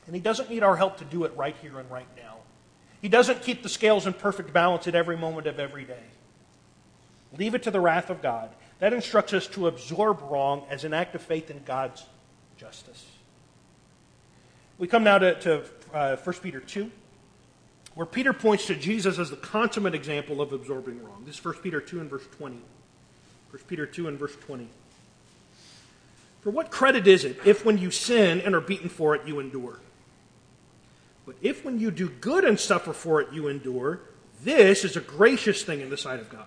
And 0.06 0.16
He 0.16 0.20
doesn't 0.20 0.50
need 0.50 0.64
our 0.64 0.74
help 0.74 0.96
to 0.96 1.04
do 1.04 1.22
it 1.22 1.32
right 1.36 1.54
here 1.62 1.78
and 1.78 1.88
right 1.88 2.08
now. 2.16 2.38
He 3.00 3.08
doesn't 3.08 3.42
keep 3.42 3.62
the 3.62 3.68
scales 3.68 4.04
in 4.04 4.12
perfect 4.12 4.52
balance 4.52 4.88
at 4.88 4.96
every 4.96 5.16
moment 5.16 5.46
of 5.46 5.60
every 5.60 5.84
day. 5.84 6.02
Leave 7.38 7.54
it 7.54 7.62
to 7.62 7.70
the 7.70 7.80
wrath 7.80 8.10
of 8.10 8.20
God. 8.20 8.50
That 8.80 8.92
instructs 8.92 9.32
us 9.32 9.46
to 9.48 9.68
absorb 9.68 10.20
wrong 10.22 10.64
as 10.68 10.82
an 10.82 10.94
act 10.94 11.14
of 11.14 11.22
faith 11.22 11.48
in 11.48 11.62
God's 11.64 12.04
justice. 12.56 13.06
We 14.78 14.88
come 14.88 15.04
now 15.04 15.18
to, 15.18 15.38
to 15.42 15.64
uh, 15.92 16.16
1 16.16 16.36
Peter 16.36 16.60
2, 16.60 16.90
where 17.94 18.06
Peter 18.06 18.32
points 18.32 18.66
to 18.66 18.74
Jesus 18.74 19.18
as 19.18 19.30
the 19.30 19.36
consummate 19.36 19.94
example 19.94 20.40
of 20.40 20.52
absorbing 20.52 21.02
wrong. 21.02 21.22
This 21.26 21.38
is 21.38 21.44
1 21.44 21.54
Peter 21.56 21.80
2 21.80 22.00
and 22.00 22.10
verse 22.10 22.26
20. 22.38 22.56
1 23.50 23.62
Peter 23.68 23.86
2 23.86 24.08
and 24.08 24.18
verse 24.18 24.34
20. 24.46 24.68
For 26.40 26.50
what 26.50 26.70
credit 26.70 27.06
is 27.06 27.24
it 27.24 27.38
if 27.44 27.64
when 27.64 27.78
you 27.78 27.90
sin 27.90 28.40
and 28.40 28.54
are 28.54 28.60
beaten 28.60 28.88
for 28.88 29.14
it, 29.14 29.26
you 29.26 29.38
endure? 29.38 29.80
But 31.24 31.36
if 31.40 31.64
when 31.64 31.78
you 31.78 31.90
do 31.90 32.08
good 32.08 32.44
and 32.44 32.58
suffer 32.58 32.92
for 32.92 33.20
it, 33.20 33.32
you 33.32 33.46
endure, 33.46 34.00
this 34.42 34.84
is 34.84 34.96
a 34.96 35.00
gracious 35.00 35.62
thing 35.62 35.80
in 35.80 35.90
the 35.90 35.96
sight 35.96 36.18
of 36.18 36.28
God. 36.28 36.46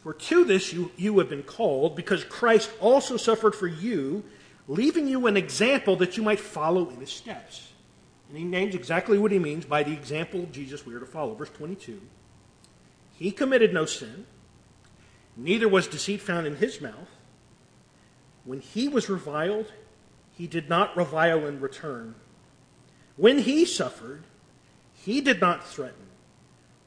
For 0.00 0.12
to 0.12 0.44
this 0.44 0.72
you, 0.72 0.92
you 0.96 1.18
have 1.18 1.30
been 1.30 1.42
called, 1.42 1.96
because 1.96 2.22
Christ 2.22 2.70
also 2.80 3.16
suffered 3.16 3.54
for 3.54 3.66
you 3.66 4.24
leaving 4.68 5.08
you 5.08 5.26
an 5.26 5.36
example 5.36 5.96
that 5.96 6.16
you 6.16 6.22
might 6.22 6.40
follow 6.40 6.90
in 6.90 7.00
his 7.00 7.10
steps. 7.10 7.72
And 8.28 8.36
he 8.36 8.44
names 8.44 8.74
exactly 8.74 9.18
what 9.18 9.30
he 9.30 9.38
means 9.38 9.64
by 9.64 9.82
the 9.82 9.92
example 9.92 10.40
of 10.40 10.52
Jesus 10.52 10.84
we 10.84 10.94
are 10.94 11.00
to 11.00 11.06
follow. 11.06 11.34
Verse 11.34 11.50
22 11.50 12.00
He 13.14 13.30
committed 13.30 13.72
no 13.72 13.84
sin, 13.84 14.26
neither 15.36 15.68
was 15.68 15.86
deceit 15.86 16.20
found 16.20 16.46
in 16.46 16.56
his 16.56 16.80
mouth. 16.80 17.08
When 18.44 18.60
he 18.60 18.88
was 18.88 19.08
reviled, 19.08 19.72
he 20.32 20.46
did 20.46 20.68
not 20.68 20.96
revile 20.96 21.46
in 21.46 21.60
return. 21.60 22.14
When 23.16 23.38
he 23.38 23.64
suffered, 23.64 24.24
he 24.94 25.20
did 25.20 25.40
not 25.40 25.66
threaten, 25.66 26.06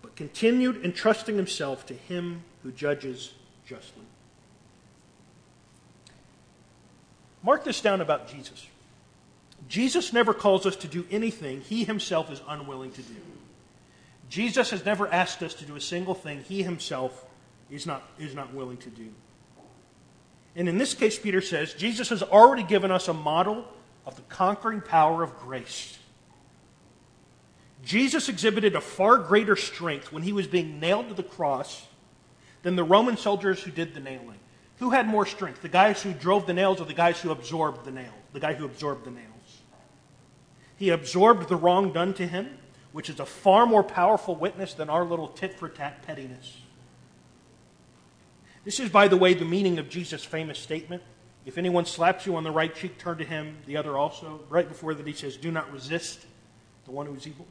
but 0.02 0.16
continued 0.16 0.86
entrusting 0.86 1.36
himself 1.36 1.86
to 1.88 1.94
him 1.94 2.44
who 2.64 2.72
judges 2.72 3.34
justly. 3.66 4.04
Mark 7.42 7.64
this 7.64 7.82
down 7.82 8.02
about 8.02 8.28
Jesus. 8.28 8.68
Jesus 9.68 10.14
never 10.14 10.34
calls 10.34 10.66
us 10.66 10.76
to 10.78 10.88
do 10.88 11.06
anything 11.12 11.62
he 11.62 11.84
himself 11.84 12.32
is 12.32 12.42
unwilling 12.48 12.92
to 12.92 13.02
do. 13.02 13.16
Jesus 14.30 14.70
has 14.70 14.86
never 14.86 15.08
asked 15.08 15.42
us 15.42 15.54
to 15.56 15.66
do 15.66 15.76
a 15.76 15.82
single 15.82 16.14
thing 16.14 16.42
he 16.42 16.64
himself 16.64 17.26
is 17.70 17.86
not, 17.86 18.04
is 18.20 18.36
not 18.36 18.54
willing 18.54 18.78
to 18.78 18.90
do. 18.90 19.10
And 20.56 20.68
in 20.68 20.78
this 20.78 20.94
case, 20.94 21.18
Peter 21.18 21.42
says, 21.42 21.74
Jesus 21.74 22.10
has 22.10 22.24
already 22.24 22.64
given 22.64 22.92
us 22.92 23.08
a 23.08 23.14
model 23.14 23.66
of 24.06 24.16
the 24.16 24.22
conquering 24.24 24.82
power 24.82 25.24
of 25.24 25.38
grace. 25.38 25.98
Jesus 27.84 28.30
exhibited 28.30 28.76
a 28.76 28.82
far 28.82 29.18
greater 29.18 29.56
strength 29.56 30.12
when 30.12 30.24
he 30.24 30.34
was 30.34 30.48
being 30.48 30.80
nailed 30.80 31.10
to 31.10 31.14
the 31.14 31.24
cross 31.24 31.86
than 32.62 32.76
the 32.76 32.84
Roman 32.84 33.18
soldiers 33.18 33.62
who 33.64 33.72
did 33.72 33.94
the 33.94 34.00
nailing. 34.00 34.40
Who 34.80 34.90
had 34.92 35.08
more 35.08 35.26
strength, 35.26 35.62
the 35.62 35.70
guys 35.70 36.02
who 36.02 36.14
drove 36.14 36.46
the 36.46 36.54
nails 36.54 36.82
or 36.82 36.86
the 36.86 36.94
guys 36.94 37.20
who 37.20 37.32
absorbed 37.32 37.86
the 37.86 37.92
nail? 37.92 38.14
The 38.34 38.40
guy 38.40 38.54
who 38.54 38.66
absorbed 38.66 39.06
the 39.06 39.12
nails. 39.12 39.29
He 40.80 40.90
absorbed 40.90 41.50
the 41.50 41.56
wrong 41.56 41.94
done 41.94 42.16
to 42.16 42.26
him 42.26 42.58
which 42.92 43.10
is 43.10 43.20
a 43.20 43.26
far 43.26 43.68
more 43.68 43.84
powerful 43.84 44.36
witness 44.36 44.74
than 44.74 44.90
our 44.90 45.06
little 45.06 45.28
tit 45.28 45.60
for 45.60 45.70
tat 45.70 46.02
pettiness. 46.08 46.58
This 48.66 48.80
is, 48.80 48.90
by 48.90 49.08
the 49.08 49.18
way, 49.18 49.36
the 49.36 49.46
meaning 49.46 49.78
of 49.78 49.90
Jesus' 49.90 50.26
famous 50.26 50.58
statement 50.58 51.04
if 51.46 51.58
anyone 51.58 51.86
slaps 51.86 52.26
you 52.26 52.36
on 52.36 52.44
the 52.44 52.52
right 52.52 52.74
cheek, 52.76 52.98
turn 52.98 53.18
to 53.18 53.24
him 53.24 53.58
the 53.66 53.78
other 53.78 53.98
also. 53.98 54.42
Right 54.50 54.68
before 54.68 54.94
that, 54.94 55.08
he 55.08 55.14
says, 55.14 55.38
Do 55.38 55.52
not 55.52 55.72
resist 55.72 56.26
the 56.86 56.92
one 56.92 57.06
who 57.06 57.16
is 57.16 57.26
evil. 57.26 57.48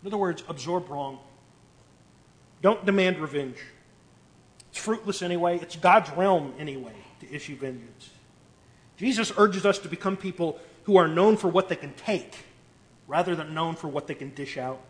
In 0.00 0.06
other 0.06 0.16
words, 0.16 0.42
absorb 0.48 0.88
wrong. 0.88 1.18
Don't 2.62 2.86
demand 2.86 3.18
revenge. 3.18 3.58
It's 4.70 4.78
fruitless 4.78 5.20
anyway. 5.20 5.58
It's 5.60 5.76
God's 5.76 6.10
realm 6.12 6.54
anyway 6.58 6.94
to 7.20 7.30
issue 7.30 7.56
vengeance. 7.56 8.10
Jesus 8.96 9.32
urges 9.36 9.66
us 9.66 9.78
to 9.80 9.88
become 9.88 10.16
people 10.16 10.58
who 10.84 10.96
are 10.96 11.08
known 11.08 11.36
for 11.36 11.48
what 11.48 11.68
they 11.68 11.76
can 11.76 11.92
take 11.94 12.34
rather 13.06 13.34
than 13.36 13.54
known 13.54 13.74
for 13.74 13.88
what 13.88 14.06
they 14.06 14.14
can 14.14 14.30
dish 14.30 14.56
out. 14.56 14.80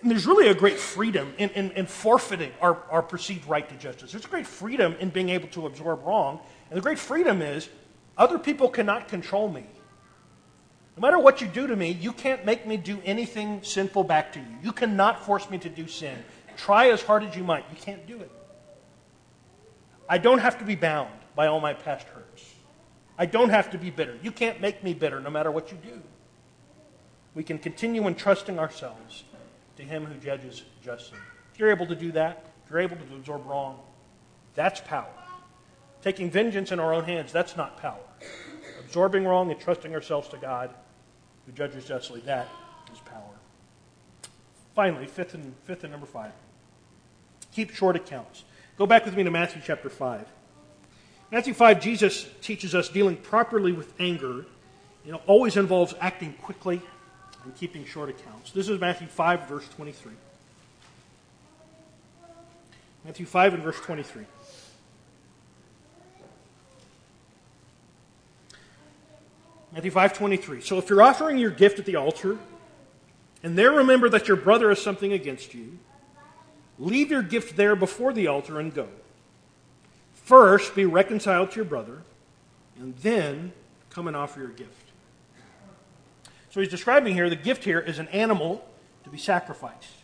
And 0.00 0.10
there's 0.10 0.26
really 0.26 0.48
a 0.48 0.54
great 0.54 0.78
freedom 0.78 1.34
in, 1.38 1.50
in, 1.50 1.70
in, 1.72 1.86
forfeiting 1.86 2.52
our, 2.60 2.78
our 2.88 3.02
perceived 3.02 3.48
right 3.48 3.68
to 3.68 3.74
justice. 3.76 4.12
There's 4.12 4.24
a 4.24 4.28
great 4.28 4.46
freedom 4.46 4.94
in 5.00 5.10
being 5.10 5.30
able 5.30 5.48
to 5.48 5.66
absorb 5.66 6.04
wrong. 6.04 6.38
And 6.70 6.76
the 6.76 6.82
great 6.82 7.00
freedom 7.00 7.42
is 7.42 7.68
other 8.16 8.38
people 8.38 8.68
cannot 8.68 9.08
control 9.08 9.48
me. 9.48 9.66
No 10.96 11.02
matter 11.02 11.18
what 11.18 11.40
you 11.40 11.48
do 11.48 11.66
to 11.66 11.76
me, 11.76 11.92
you 11.92 12.12
can't 12.12 12.44
make 12.44 12.66
me 12.66 12.76
do 12.76 13.00
anything 13.04 13.62
sinful 13.62 14.04
back 14.04 14.32
to 14.32 14.40
you. 14.40 14.46
You 14.62 14.72
cannot 14.72 15.24
force 15.24 15.48
me 15.50 15.58
to 15.58 15.68
do 15.68 15.86
sin. 15.86 16.16
Try 16.56 16.90
as 16.90 17.02
hard 17.02 17.24
as 17.24 17.36
you 17.36 17.44
might. 17.44 17.64
You 17.70 17.76
can't 17.76 18.06
do 18.06 18.20
it. 18.20 18.30
I 20.08 20.18
don't 20.18 20.40
have 20.40 20.58
to 20.58 20.64
be 20.64 20.74
bound 20.74 21.10
by 21.36 21.46
all 21.46 21.60
my 21.60 21.74
past 21.74 22.06
hurts. 22.08 22.47
I 23.18 23.26
don't 23.26 23.50
have 23.50 23.70
to 23.72 23.78
be 23.78 23.90
bitter. 23.90 24.16
You 24.22 24.30
can't 24.30 24.60
make 24.60 24.84
me 24.84 24.94
bitter 24.94 25.20
no 25.20 25.30
matter 25.30 25.50
what 25.50 25.72
you 25.72 25.78
do. 25.82 26.00
We 27.34 27.42
can 27.42 27.58
continue 27.58 28.06
entrusting 28.06 28.58
ourselves 28.58 29.24
to 29.76 29.82
him 29.82 30.04
who 30.04 30.14
judges 30.18 30.62
justly. 30.82 31.18
If 31.52 31.58
you're 31.58 31.70
able 31.70 31.86
to 31.86 31.96
do 31.96 32.12
that, 32.12 32.46
if 32.64 32.70
you're 32.70 32.80
able 32.80 32.96
to 32.96 33.14
absorb 33.14 33.46
wrong, 33.46 33.80
that's 34.54 34.80
power. 34.80 35.06
Taking 36.02 36.30
vengeance 36.30 36.70
in 36.70 36.78
our 36.78 36.94
own 36.94 37.04
hands, 37.04 37.32
that's 37.32 37.56
not 37.56 37.76
power. 37.76 37.98
Absorbing 38.80 39.24
wrong 39.24 39.50
and 39.50 39.60
trusting 39.60 39.94
ourselves 39.94 40.28
to 40.28 40.36
God 40.36 40.70
who 41.46 41.52
judges 41.52 41.84
justly, 41.84 42.20
that 42.20 42.48
is 42.92 43.00
power. 43.00 43.22
Finally, 44.74 45.06
fifth 45.06 45.34
and, 45.34 45.54
fifth 45.64 45.82
and 45.82 45.90
number 45.90 46.06
five 46.06 46.32
keep 47.58 47.74
short 47.74 47.96
accounts. 47.96 48.44
Go 48.76 48.86
back 48.86 49.04
with 49.04 49.16
me 49.16 49.24
to 49.24 49.30
Matthew 49.32 49.60
chapter 49.64 49.88
5. 49.88 50.24
Matthew 51.30 51.54
5, 51.54 51.80
Jesus 51.80 52.26
teaches 52.40 52.74
us 52.74 52.88
dealing 52.88 53.16
properly 53.16 53.72
with 53.72 53.92
anger 54.00 54.46
you 55.08 55.12
know, 55.12 55.22
always 55.26 55.56
involves 55.56 55.94
acting 56.00 56.34
quickly 56.34 56.82
and 57.42 57.56
keeping 57.56 57.86
short 57.86 58.10
accounts. 58.10 58.50
This 58.50 58.68
is 58.68 58.78
Matthew 58.78 59.06
5, 59.06 59.48
verse 59.48 59.66
23. 59.68 60.12
Matthew 63.06 63.24
5 63.24 63.54
and 63.54 63.62
verse 63.62 63.80
23. 63.80 64.26
Matthew 69.72 69.90
5:23. 69.90 70.60
So 70.62 70.76
if 70.76 70.90
you're 70.90 71.00
offering 71.00 71.38
your 71.38 71.50
gift 71.50 71.78
at 71.78 71.86
the 71.86 71.96
altar 71.96 72.36
and 73.42 73.56
there 73.56 73.72
remember 73.72 74.10
that 74.10 74.28
your 74.28 74.36
brother 74.36 74.68
has 74.68 74.82
something 74.82 75.12
against 75.12 75.54
you, 75.54 75.78
leave 76.78 77.10
your 77.10 77.22
gift 77.22 77.56
there 77.56 77.76
before 77.76 78.12
the 78.12 78.26
altar 78.26 78.60
and 78.60 78.74
go. 78.74 78.88
First 80.28 80.74
be 80.74 80.84
reconciled 80.84 81.52
to 81.52 81.56
your 81.56 81.64
brother, 81.64 82.02
and 82.78 82.94
then 82.98 83.52
come 83.88 84.06
and 84.06 84.14
offer 84.14 84.40
your 84.40 84.50
gift. 84.50 84.90
So 86.50 86.60
he's 86.60 86.68
describing 86.68 87.14
here 87.14 87.30
the 87.30 87.34
gift 87.34 87.64
here 87.64 87.80
is 87.80 87.98
an 87.98 88.08
animal 88.08 88.62
to 89.04 89.10
be 89.10 89.16
sacrificed. 89.16 89.94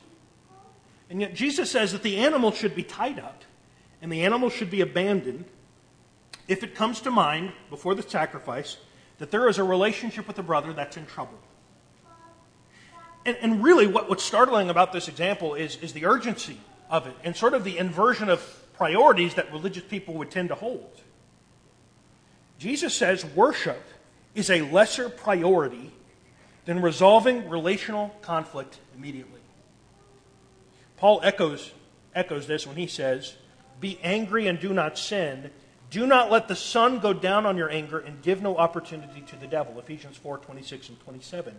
And 1.11 1.21
yet 1.21 1.35
Jesus 1.35 1.71
says 1.71 1.93
that 1.93 2.03
the 2.03 2.17
animal 2.17 2.53
should 2.53 2.75
be 2.75 2.83
tied 2.83 3.19
up 3.19 3.43
and 4.01 4.11
the 4.11 4.23
animal 4.23 4.49
should 4.49 4.71
be 4.71 4.81
abandoned 4.81 5.45
if 6.49 6.63
it 6.63 6.75
comes 6.75 7.03
to 7.03 7.11
mind 7.11 7.53
before 7.69 7.95
the 7.95 8.03
sacrifice 8.03 8.79
that 9.19 9.31
there 9.31 9.47
is 9.47 9.59
a 9.59 9.63
relationship 9.63 10.27
with 10.27 10.39
a 10.39 10.43
brother 10.43 10.73
that's 10.73 10.97
in 10.97 11.05
trouble. 11.05 11.39
And, 13.27 13.37
and 13.43 13.63
really, 13.63 13.87
what, 13.87 14.09
what's 14.09 14.25
startling 14.25 14.71
about 14.71 14.91
this 14.95 15.07
example 15.07 15.55
is, 15.55 15.77
is 15.83 15.93
the 15.93 16.07
urgency 16.07 16.57
of 16.89 17.07
it 17.07 17.15
and 17.23 17.37
sort 17.37 17.53
of 17.53 17.63
the 17.63 17.77
inversion 17.77 18.31
of 18.31 18.64
priorities 18.75 19.35
that 19.35 19.53
religious 19.53 19.85
people 19.85 20.15
would 20.15 20.31
tend 20.31 20.51
to 20.51 20.55
hold. 20.55 21.01
Jesus 22.59 22.95
says 22.95 23.25
worship 23.25 23.83
is 24.35 24.51
a 24.51 24.63
lesser 24.63 25.09
priority 25.09 25.93
than 26.65 26.81
resolving 26.81 27.49
relational 27.49 28.15
conflict 28.23 28.79
immediately. 28.97 29.41
Paul 30.97 31.21
echoes, 31.23 31.73
echoes 32.15 32.47
this 32.47 32.67
when 32.67 32.77
he 32.77 32.87
says, 32.87 33.35
Be 33.81 33.99
angry 34.03 34.47
and 34.47 34.59
do 34.59 34.73
not 34.73 34.99
sin. 34.99 35.51
Do 35.91 36.07
not 36.07 36.31
let 36.31 36.49
the 36.49 36.57
sun 36.57 36.99
go 36.99 37.13
down 37.13 37.47
on 37.47 37.57
your 37.57 37.71
anger 37.71 37.99
and 37.99 38.23
give 38.23 38.43
no 38.43 38.57
opportunity 38.57 39.21
to 39.21 39.37
the 39.37 39.47
devil. 39.47 39.79
Ephesians 39.79 40.17
4 40.17 40.39
26 40.39 40.89
and 40.89 41.01
27. 41.01 41.55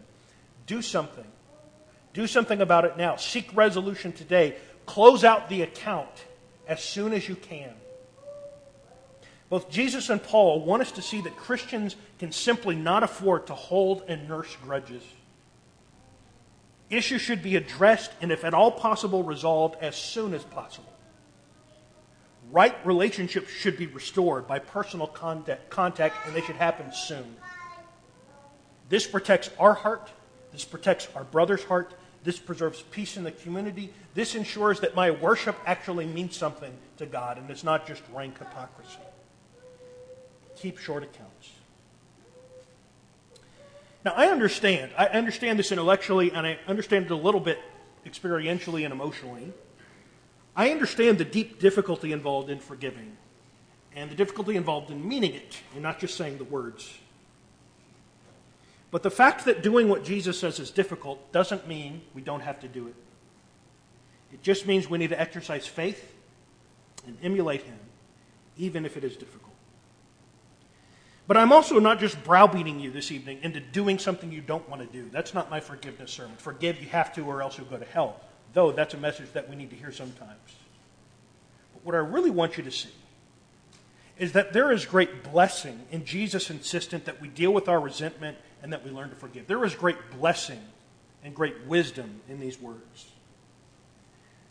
Do 0.65 0.81
something. 0.81 1.25
Do 2.13 2.27
something 2.27 2.61
about 2.61 2.85
it 2.85 2.97
now. 2.97 3.17
Seek 3.17 3.55
resolution 3.55 4.11
today. 4.11 4.55
Close 4.85 5.23
out 5.23 5.49
the 5.49 5.61
account 5.61 6.25
as 6.67 6.83
soon 6.83 7.13
as 7.13 7.27
you 7.27 7.35
can. 7.35 7.73
Both 9.49 9.69
Jesus 9.69 10.09
and 10.09 10.21
Paul 10.21 10.65
want 10.65 10.81
us 10.81 10.91
to 10.93 11.01
see 11.01 11.21
that 11.21 11.37
Christians 11.37 11.95
can 12.17 12.31
simply 12.31 12.75
not 12.75 13.03
afford 13.03 13.47
to 13.47 13.53
hold 13.53 14.03
and 14.07 14.27
nurse 14.27 14.55
grudges. 14.63 15.03
Issues 16.89 17.21
should 17.21 17.41
be 17.41 17.55
addressed 17.55 18.11
and, 18.21 18.31
if 18.31 18.43
at 18.43 18.53
all 18.53 18.71
possible, 18.71 19.23
resolved 19.23 19.75
as 19.81 19.95
soon 19.95 20.33
as 20.33 20.43
possible. 20.43 20.91
Right 22.51 22.75
relationships 22.85 23.49
should 23.49 23.77
be 23.77 23.87
restored 23.87 24.47
by 24.47 24.59
personal 24.59 25.07
contact, 25.07 25.69
contact 25.69 26.15
and 26.25 26.35
they 26.35 26.41
should 26.41 26.55
happen 26.55 26.91
soon. 26.93 27.35
This 28.87 29.07
protects 29.07 29.49
our 29.59 29.73
heart, 29.73 30.11
this 30.51 30.63
protects 30.63 31.07
our 31.15 31.23
brother's 31.23 31.63
heart, 31.63 31.95
this 32.25 32.37
preserves 32.39 32.81
peace 32.91 33.15
in 33.15 33.23
the 33.23 33.31
community. 33.31 33.93
This 34.13 34.35
ensures 34.35 34.81
that 34.81 34.95
my 34.95 35.11
worship 35.11 35.55
actually 35.65 36.05
means 36.05 36.35
something 36.35 36.73
to 36.97 37.05
God 37.05 37.37
and 37.37 37.49
it's 37.49 37.63
not 37.63 37.87
just 37.87 38.03
rank 38.13 38.37
hypocrisy 38.37 38.99
keep 40.55 40.77
short 40.77 41.03
accounts. 41.03 41.51
Now, 44.03 44.13
I 44.15 44.27
understand. 44.27 44.91
I 44.97 45.05
understand 45.07 45.57
this 45.57 45.71
intellectually, 45.71 46.31
and 46.31 46.45
I 46.45 46.59
understand 46.67 47.05
it 47.05 47.11
a 47.11 47.15
little 47.15 47.39
bit 47.39 47.59
experientially 48.05 48.83
and 48.83 48.93
emotionally. 48.93 49.51
I 50.55 50.69
understand 50.69 51.17
the 51.17 51.25
deep 51.25 51.59
difficulty 51.59 52.11
involved 52.11 52.49
in 52.49 52.59
forgiving 52.59 53.17
and 53.95 54.09
the 54.09 54.15
difficulty 54.15 54.55
involved 54.55 54.91
in 54.91 55.07
meaning 55.07 55.33
it 55.33 55.61
and 55.73 55.81
not 55.81 55.99
just 55.99 56.15
saying 56.15 56.37
the 56.37 56.43
words. 56.45 56.97
But 58.95 59.03
the 59.03 59.11
fact 59.11 59.43
that 59.43 59.61
doing 59.61 59.89
what 59.89 60.05
Jesus 60.05 60.39
says 60.39 60.57
is 60.57 60.71
difficult 60.71 61.33
doesn't 61.33 61.67
mean 61.67 62.01
we 62.13 62.21
don't 62.21 62.39
have 62.39 62.61
to 62.61 62.69
do 62.69 62.87
it. 62.87 62.95
It 64.31 64.41
just 64.41 64.65
means 64.65 64.89
we 64.89 64.97
need 64.97 65.09
to 65.09 65.19
exercise 65.19 65.67
faith 65.67 66.15
and 67.05 67.17
emulate 67.21 67.63
Him, 67.63 67.77
even 68.57 68.85
if 68.85 68.95
it 68.95 69.03
is 69.03 69.17
difficult. 69.17 69.51
But 71.27 71.35
I'm 71.35 71.51
also 71.51 71.77
not 71.77 71.99
just 71.99 72.23
browbeating 72.23 72.79
you 72.79 72.89
this 72.89 73.11
evening 73.11 73.39
into 73.41 73.59
doing 73.59 73.99
something 73.99 74.31
you 74.31 74.39
don't 74.39 74.69
want 74.69 74.81
to 74.81 74.87
do. 74.87 75.09
That's 75.11 75.33
not 75.33 75.49
my 75.49 75.59
forgiveness 75.59 76.13
sermon. 76.13 76.37
Forgive, 76.37 76.81
you 76.81 76.87
have 76.87 77.13
to, 77.15 77.21
or 77.23 77.41
else 77.41 77.57
you'll 77.57 77.67
go 77.67 77.77
to 77.77 77.83
hell. 77.83 78.21
Though 78.53 78.71
that's 78.71 78.93
a 78.93 78.97
message 78.97 79.29
that 79.33 79.49
we 79.49 79.57
need 79.57 79.71
to 79.71 79.75
hear 79.75 79.91
sometimes. 79.91 80.55
But 81.73 81.83
what 81.83 81.95
I 81.95 81.97
really 81.97 82.31
want 82.31 82.55
you 82.55 82.63
to 82.63 82.71
see 82.71 82.91
is 84.17 84.31
that 84.31 84.53
there 84.53 84.71
is 84.71 84.85
great 84.85 85.21
blessing 85.21 85.81
in 85.91 86.05
Jesus' 86.05 86.49
insistent 86.49 87.03
that 87.03 87.19
we 87.19 87.27
deal 87.27 87.51
with 87.51 87.67
our 87.67 87.81
resentment 87.81 88.37
and 88.65 88.73
that 88.73 88.83
we 88.83 88.89
learn 88.89 89.11
to 89.11 89.15
forgive. 89.15 89.45
There 89.45 89.63
is 89.63 89.75
great 89.75 89.97
blessing 90.17 90.59
and 91.23 91.35
great 91.35 91.67
wisdom 91.67 92.21
in 92.27 92.39
these 92.39 92.59
words. 92.59 93.11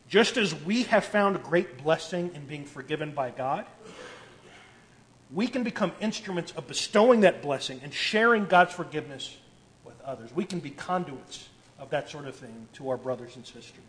Just 0.08 0.36
as 0.36 0.54
we 0.54 0.84
have 0.84 1.04
found 1.04 1.42
great 1.42 1.82
blessing 1.82 2.30
in 2.32 2.46
being 2.46 2.64
forgiven 2.64 3.10
by 3.10 3.30
God, 3.30 3.66
we 5.32 5.48
can 5.48 5.64
become 5.64 5.90
instruments 6.00 6.52
of 6.52 6.68
bestowing 6.68 7.22
that 7.22 7.42
blessing 7.42 7.80
and 7.82 7.92
sharing 7.92 8.44
God's 8.46 8.72
forgiveness 8.72 9.36
with 9.84 10.00
others. 10.02 10.30
We 10.32 10.44
can 10.44 10.60
be 10.60 10.70
conduits 10.70 11.48
of 11.80 11.90
that 11.90 12.08
sort 12.08 12.26
of 12.26 12.36
thing 12.36 12.68
to 12.74 12.90
our 12.90 12.96
brothers 12.96 13.34
and 13.34 13.44
sisters. 13.44 13.82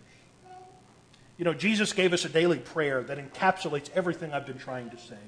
You 1.38 1.45
know, 1.45 1.53
Jesus 1.53 1.93
gave 1.93 2.13
us 2.13 2.25
a 2.25 2.29
daily 2.29 2.57
prayer 2.57 3.03
that 3.03 3.19
encapsulates 3.19 3.91
everything 3.93 4.33
I've 4.33 4.47
been 4.47 4.57
trying 4.57 4.89
to 4.89 4.97
say. 4.97 5.19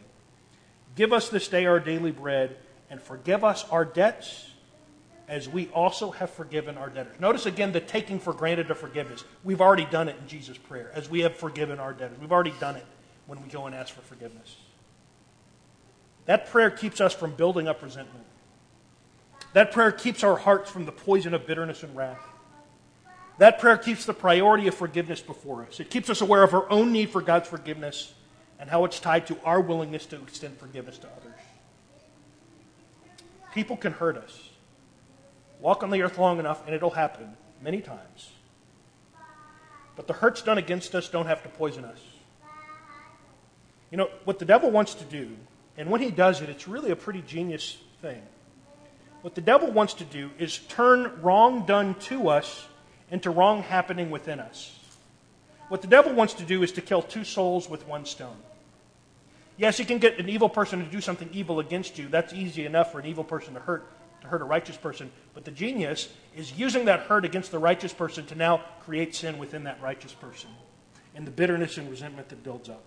Give 0.95 1.13
us 1.13 1.29
this 1.29 1.47
day 1.47 1.67
our 1.67 1.79
daily 1.79 2.09
bread 2.09 2.57
and 2.89 2.99
forgive 2.99 3.43
us 3.43 3.63
our 3.69 3.85
debts 3.85 4.53
as 5.27 5.49
we 5.49 5.67
also 5.69 6.11
have 6.11 6.29
forgiven 6.29 6.77
our 6.77 6.89
debtors. 6.89 7.19
Notice 7.19 7.45
again 7.45 7.71
the 7.73 7.81
taking 7.81 8.19
for 8.19 8.33
granted 8.33 8.71
of 8.71 8.77
forgiveness. 8.77 9.25
We've 9.43 9.61
already 9.61 9.85
done 9.85 10.07
it 10.07 10.15
in 10.21 10.27
Jesus' 10.27 10.57
prayer, 10.57 10.91
as 10.93 11.09
we 11.09 11.21
have 11.21 11.35
forgiven 11.35 11.79
our 11.79 11.93
debtors. 11.93 12.17
We've 12.19 12.31
already 12.31 12.53
done 12.59 12.77
it 12.77 12.85
when 13.25 13.41
we 13.43 13.49
go 13.49 13.65
and 13.65 13.75
ask 13.75 13.93
for 13.93 14.01
forgiveness. 14.01 14.55
That 16.25 16.49
prayer 16.49 16.69
keeps 16.69 17.01
us 17.01 17.13
from 17.13 17.33
building 17.35 17.67
up 17.67 17.81
resentment. 17.81 18.25
That 19.53 19.71
prayer 19.71 19.91
keeps 19.91 20.23
our 20.23 20.37
hearts 20.37 20.71
from 20.71 20.85
the 20.85 20.91
poison 20.91 21.33
of 21.33 21.45
bitterness 21.45 21.83
and 21.83 21.95
wrath. 21.95 22.21
That 23.37 23.59
prayer 23.59 23.77
keeps 23.77 24.05
the 24.05 24.13
priority 24.13 24.67
of 24.67 24.75
forgiveness 24.75 25.21
before 25.21 25.63
us. 25.63 25.79
It 25.79 25.89
keeps 25.89 26.09
us 26.09 26.21
aware 26.21 26.43
of 26.43 26.53
our 26.53 26.69
own 26.71 26.91
need 26.91 27.09
for 27.09 27.21
God's 27.21 27.47
forgiveness 27.47 28.13
and 28.59 28.69
how 28.69 28.85
it's 28.85 28.99
tied 28.99 29.27
to 29.27 29.37
our 29.43 29.61
willingness 29.61 30.05
to 30.07 30.21
extend 30.21 30.57
forgiveness 30.57 30.97
to 30.99 31.07
others. 31.07 31.39
People 33.53 33.77
can 33.77 33.93
hurt 33.93 34.17
us. 34.17 34.46
Walk 35.59 35.83
on 35.83 35.89
the 35.89 36.01
earth 36.03 36.17
long 36.17 36.39
enough, 36.39 36.65
and 36.65 36.75
it'll 36.75 36.91
happen 36.91 37.35
many 37.61 37.81
times. 37.81 38.31
But 39.95 40.07
the 40.07 40.13
hurts 40.13 40.41
done 40.41 40.57
against 40.57 40.93
us 40.93 41.09
don't 41.09 41.25
have 41.25 41.41
to 41.43 41.49
poison 41.49 41.83
us. 41.83 41.99
You 43.89 43.97
know, 43.97 44.09
what 44.25 44.37
the 44.37 44.45
devil 44.45 44.69
wants 44.69 44.93
to 44.95 45.05
do, 45.05 45.35
and 45.77 45.89
when 45.89 46.01
he 46.01 46.11
does 46.11 46.41
it, 46.41 46.49
it's 46.49 46.67
really 46.67 46.91
a 46.91 46.95
pretty 46.95 47.21
genius 47.21 47.77
thing. 48.01 48.21
What 49.21 49.33
the 49.33 49.41
devil 49.41 49.71
wants 49.71 49.95
to 49.95 50.03
do 50.03 50.29
is 50.37 50.59
turn 50.59 51.21
wrong 51.21 51.65
done 51.65 51.95
to 52.01 52.29
us 52.29 52.67
into 53.09 53.31
wrong 53.31 53.63
happening 53.63 54.11
within 54.11 54.39
us. 54.39 54.77
What 55.69 55.81
the 55.81 55.87
devil 55.87 56.13
wants 56.13 56.35
to 56.35 56.43
do 56.43 56.63
is 56.63 56.71
to 56.73 56.81
kill 56.81 57.01
two 57.01 57.23
souls 57.23 57.69
with 57.69 57.87
one 57.87 58.05
stone. 58.05 58.37
Yes, 59.57 59.77
he 59.77 59.85
can 59.85 59.97
get 59.97 60.19
an 60.19 60.29
evil 60.29 60.49
person 60.49 60.85
to 60.85 60.85
do 60.85 61.01
something 61.01 61.29
evil 61.33 61.59
against 61.59 61.97
you. 61.97 62.07
That's 62.07 62.31
easy 62.31 62.65
enough 62.65 62.91
for 62.91 62.99
an 62.99 63.07
evil 63.07 63.23
person 63.23 63.55
to 63.55 63.59
hurt 63.59 63.89
to 64.21 64.27
hurt 64.27 64.41
a 64.41 64.45
righteous 64.45 64.77
person. 64.77 65.11
But 65.33 65.45
the 65.45 65.51
genius 65.51 66.09
is 66.35 66.51
using 66.57 66.85
that 66.85 67.01
hurt 67.01 67.25
against 67.25 67.51
the 67.51 67.59
righteous 67.59 67.93
person 67.93 68.25
to 68.27 68.35
now 68.35 68.61
create 68.83 69.15
sin 69.15 69.37
within 69.37 69.63
that 69.65 69.81
righteous 69.81 70.13
person 70.13 70.49
and 71.15 71.25
the 71.25 71.31
bitterness 71.31 71.77
and 71.77 71.89
resentment 71.89 72.29
that 72.29 72.43
builds 72.43 72.69
up. 72.69 72.83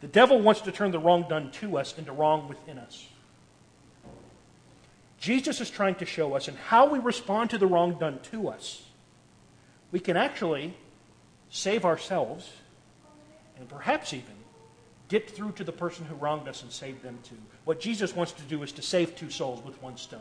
The 0.00 0.08
devil 0.08 0.40
wants 0.40 0.60
to 0.62 0.72
turn 0.72 0.90
the 0.90 0.98
wrong 0.98 1.26
done 1.28 1.50
to 1.52 1.78
us 1.78 1.96
into 1.96 2.12
wrong 2.12 2.48
within 2.48 2.78
us. 2.78 3.08
Jesus 5.18 5.62
is 5.62 5.70
trying 5.70 5.94
to 5.96 6.04
show 6.04 6.34
us 6.34 6.48
in 6.48 6.54
how 6.54 6.86
we 6.86 6.98
respond 6.98 7.48
to 7.50 7.58
the 7.58 7.66
wrong 7.66 7.98
done 7.98 8.18
to 8.30 8.48
us, 8.48 8.82
we 9.90 9.98
can 9.98 10.18
actually 10.18 10.74
save 11.48 11.86
ourselves 11.86 12.50
and 13.58 13.66
perhaps 13.68 14.12
even 14.12 14.34
get 15.08 15.30
through 15.30 15.52
to 15.52 15.64
the 15.64 15.72
person 15.72 16.04
who 16.06 16.14
wronged 16.14 16.48
us 16.48 16.62
and 16.62 16.72
save 16.72 17.02
them 17.02 17.18
too. 17.22 17.38
What 17.64 17.80
Jesus 17.80 18.14
wants 18.14 18.32
to 18.32 18.42
do 18.44 18.62
is 18.62 18.72
to 18.72 18.82
save 18.82 19.16
two 19.16 19.30
souls 19.30 19.64
with 19.64 19.80
one 19.82 19.96
stone, 19.96 20.20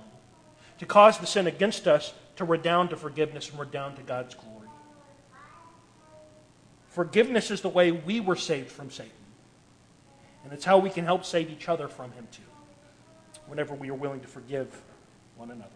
to 0.79 0.85
cause 0.85 1.17
the 1.17 1.27
sin 1.27 1.47
against 1.47 1.87
us 1.87 2.13
to 2.35 2.45
redound 2.45 2.89
to 2.89 2.97
forgiveness 2.97 3.49
and 3.49 3.59
redound 3.59 3.95
to 3.97 4.01
God's 4.01 4.35
glory. 4.35 4.67
Forgiveness 6.89 7.49
is 7.51 7.61
the 7.61 7.69
way 7.69 7.91
we 7.91 8.19
were 8.19 8.35
saved 8.35 8.69
from 8.69 8.91
Satan. 8.91 9.11
And 10.43 10.51
it's 10.51 10.65
how 10.65 10.77
we 10.77 10.89
can 10.89 11.05
help 11.05 11.25
save 11.25 11.49
each 11.49 11.69
other 11.69 11.87
from 11.87 12.11
him 12.11 12.27
too, 12.31 12.41
whenever 13.47 13.73
we 13.73 13.89
are 13.89 13.95
willing 13.95 14.19
to 14.19 14.27
forgive 14.27 14.81
one 15.37 15.51
another. 15.51 15.69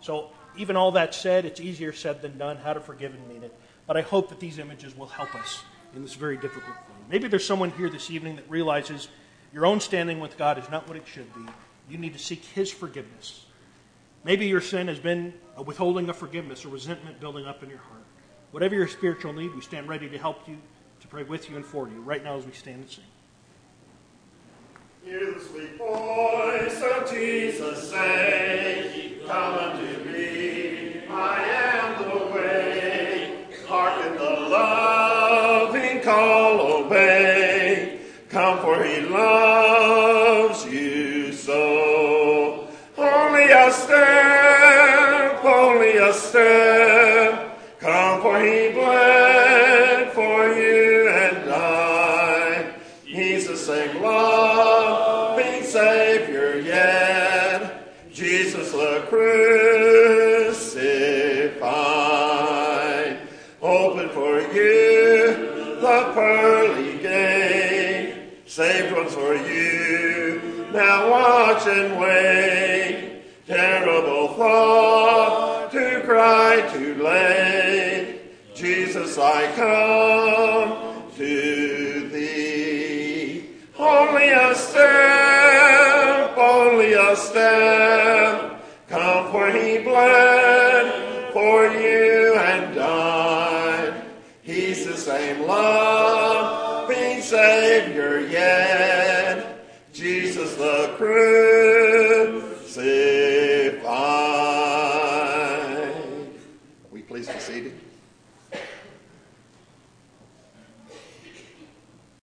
So, 0.00 0.30
even 0.56 0.76
all 0.76 0.92
that 0.92 1.14
said, 1.14 1.44
it's 1.44 1.60
easier 1.60 1.92
said 1.92 2.20
than 2.20 2.36
done 2.36 2.58
how 2.58 2.74
to 2.74 2.80
forgive 2.80 3.14
and 3.14 3.26
mean 3.26 3.42
it. 3.42 3.56
But 3.86 3.96
I 3.96 4.02
hope 4.02 4.28
that 4.28 4.38
these 4.38 4.58
images 4.58 4.96
will 4.96 5.06
help 5.06 5.34
us 5.34 5.62
in 5.94 6.02
this 6.02 6.14
very 6.14 6.36
difficult. 6.36 6.76
Maybe 7.12 7.28
there's 7.28 7.44
someone 7.44 7.70
here 7.72 7.90
this 7.90 8.10
evening 8.10 8.36
that 8.36 8.48
realizes 8.48 9.08
your 9.52 9.66
own 9.66 9.80
standing 9.80 10.18
with 10.18 10.38
God 10.38 10.56
is 10.56 10.70
not 10.70 10.88
what 10.88 10.96
it 10.96 11.06
should 11.06 11.32
be. 11.34 11.42
You 11.90 11.98
need 11.98 12.14
to 12.14 12.18
seek 12.18 12.42
His 12.42 12.72
forgiveness. 12.72 13.44
Maybe 14.24 14.46
your 14.46 14.62
sin 14.62 14.88
has 14.88 14.98
been 14.98 15.34
a 15.54 15.62
withholding 15.62 16.08
of 16.08 16.16
forgiveness 16.16 16.64
or 16.64 16.70
resentment 16.70 17.20
building 17.20 17.44
up 17.44 17.62
in 17.62 17.68
your 17.68 17.80
heart. 17.80 18.02
Whatever 18.50 18.76
your 18.76 18.88
spiritual 18.88 19.34
need, 19.34 19.54
we 19.54 19.60
stand 19.60 19.88
ready 19.88 20.08
to 20.08 20.16
help 20.16 20.48
you, 20.48 20.56
to 21.00 21.06
pray 21.06 21.22
with 21.22 21.50
you 21.50 21.56
and 21.56 21.66
for 21.66 21.86
you 21.86 22.00
right 22.00 22.24
now 22.24 22.38
as 22.38 22.46
we 22.46 22.52
stand 22.52 22.80
and 22.80 22.90
sing. 22.90 23.04
Hear 25.04 25.34
the 25.34 25.40
sweet 25.40 25.76
voice 25.76 26.82
of 26.82 27.10
Jesus 27.10 27.90
say, 27.90 29.18
Come 29.26 29.54
unto 29.58 30.01
call, 36.02 36.84
obey. 36.84 38.00
Come, 38.28 38.58
for 38.60 38.82
he 38.82 39.00
loves 39.02 40.64
you 40.66 41.32
so. 41.32 42.68
Only 42.96 43.50
a 43.50 43.70
step, 43.72 44.21
Now 70.72 71.10
watch 71.10 71.66
and 71.66 72.00
wait. 72.00 73.24
Terrible 73.46 74.28
thought 74.28 75.70
to 75.70 76.00
cry 76.06 76.66
too 76.72 76.94
late. 76.94 78.20
Jesus, 78.54 79.18
I 79.18 79.52
come 79.52 81.10
to 81.16 82.08
thee. 82.08 83.44
Only 83.78 84.28
a 84.28 84.54
step, 84.54 86.38
only 86.38 86.94
a 86.94 87.16
step. 87.16 88.64
Come, 88.88 89.30
for 89.30 89.50
he 89.50 89.78
bled 89.78 90.31
crucified. 101.02 101.41